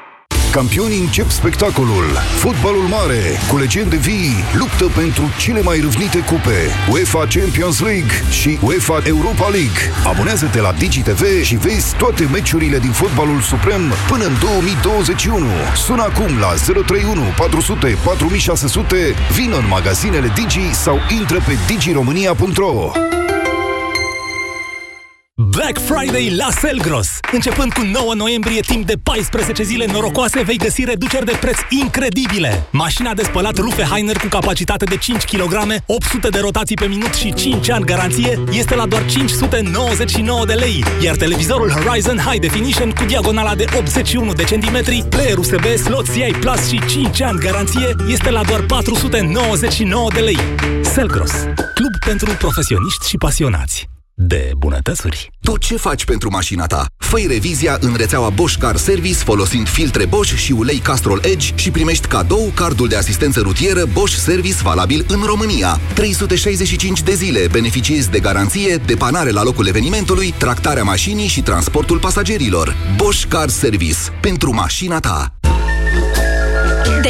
[0.52, 2.06] Campionii încep spectacolul.
[2.38, 6.60] Fotbalul mare, cu legende vii, luptă pentru cele mai râvnite cupe.
[6.92, 9.80] UEFA Champions League și UEFA Europa League.
[10.06, 15.46] Abonează-te la DigiTV și vezi toate meciurile din fotbalul suprem până în 2021.
[15.76, 18.96] Sună acum la 031 400 4600,
[19.34, 22.92] vină în magazinele Digi sau intră pe digiromania.ro
[25.72, 27.08] Black Friday la Selgros.
[27.32, 32.64] Începând cu 9 noiembrie, timp de 14 zile norocoase, vei găsi reduceri de preț incredibile.
[32.72, 35.54] Mașina de spălat Rufe Heiner cu capacitate de 5 kg,
[35.86, 40.84] 800 de rotații pe minut și 5 ani garanție este la doar 599 de lei,
[41.04, 46.32] iar televizorul Horizon High Definition cu diagonala de 81 de centimetri, player USB, slot CI
[46.40, 50.40] Plus și 5 ani garanție este la doar 499 de lei.
[50.82, 51.32] Selgros,
[51.74, 55.32] club pentru profesioniști și pasionați de bunătățuri.
[55.42, 56.86] Tot ce faci pentru mașina ta?
[56.98, 61.72] Făi revizia în rețeaua Bosch Car Service folosind filtre Bosch și ulei Castrol Edge și
[61.72, 65.80] primești cadou cardul de asistență rutieră Bosch Service valabil în România.
[65.94, 72.76] 365 de zile beneficiezi de garanție, depanare la locul evenimentului, tractarea mașinii și transportul pasagerilor.
[72.96, 73.98] Bosch Car Service.
[74.22, 75.34] Pentru mașina ta.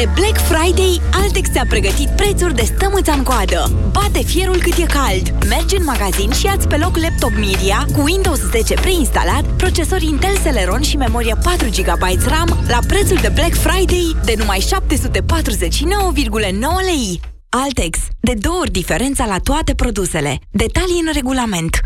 [0.00, 3.70] De Black Friday, Altex ți-a pregătit prețuri de stămâța în coadă.
[3.92, 5.44] Bate fierul cât e cald.
[5.48, 10.38] Mergi în magazin și ia pe loc laptop Media cu Windows 10 preinstalat, procesor Intel
[10.42, 14.66] Celeron și memorie 4 GB RAM la prețul de Black Friday de numai 749,9
[16.90, 17.20] lei.
[17.48, 17.98] Altex.
[18.20, 20.38] De două ori diferența la toate produsele.
[20.50, 21.80] Detalii în regulament.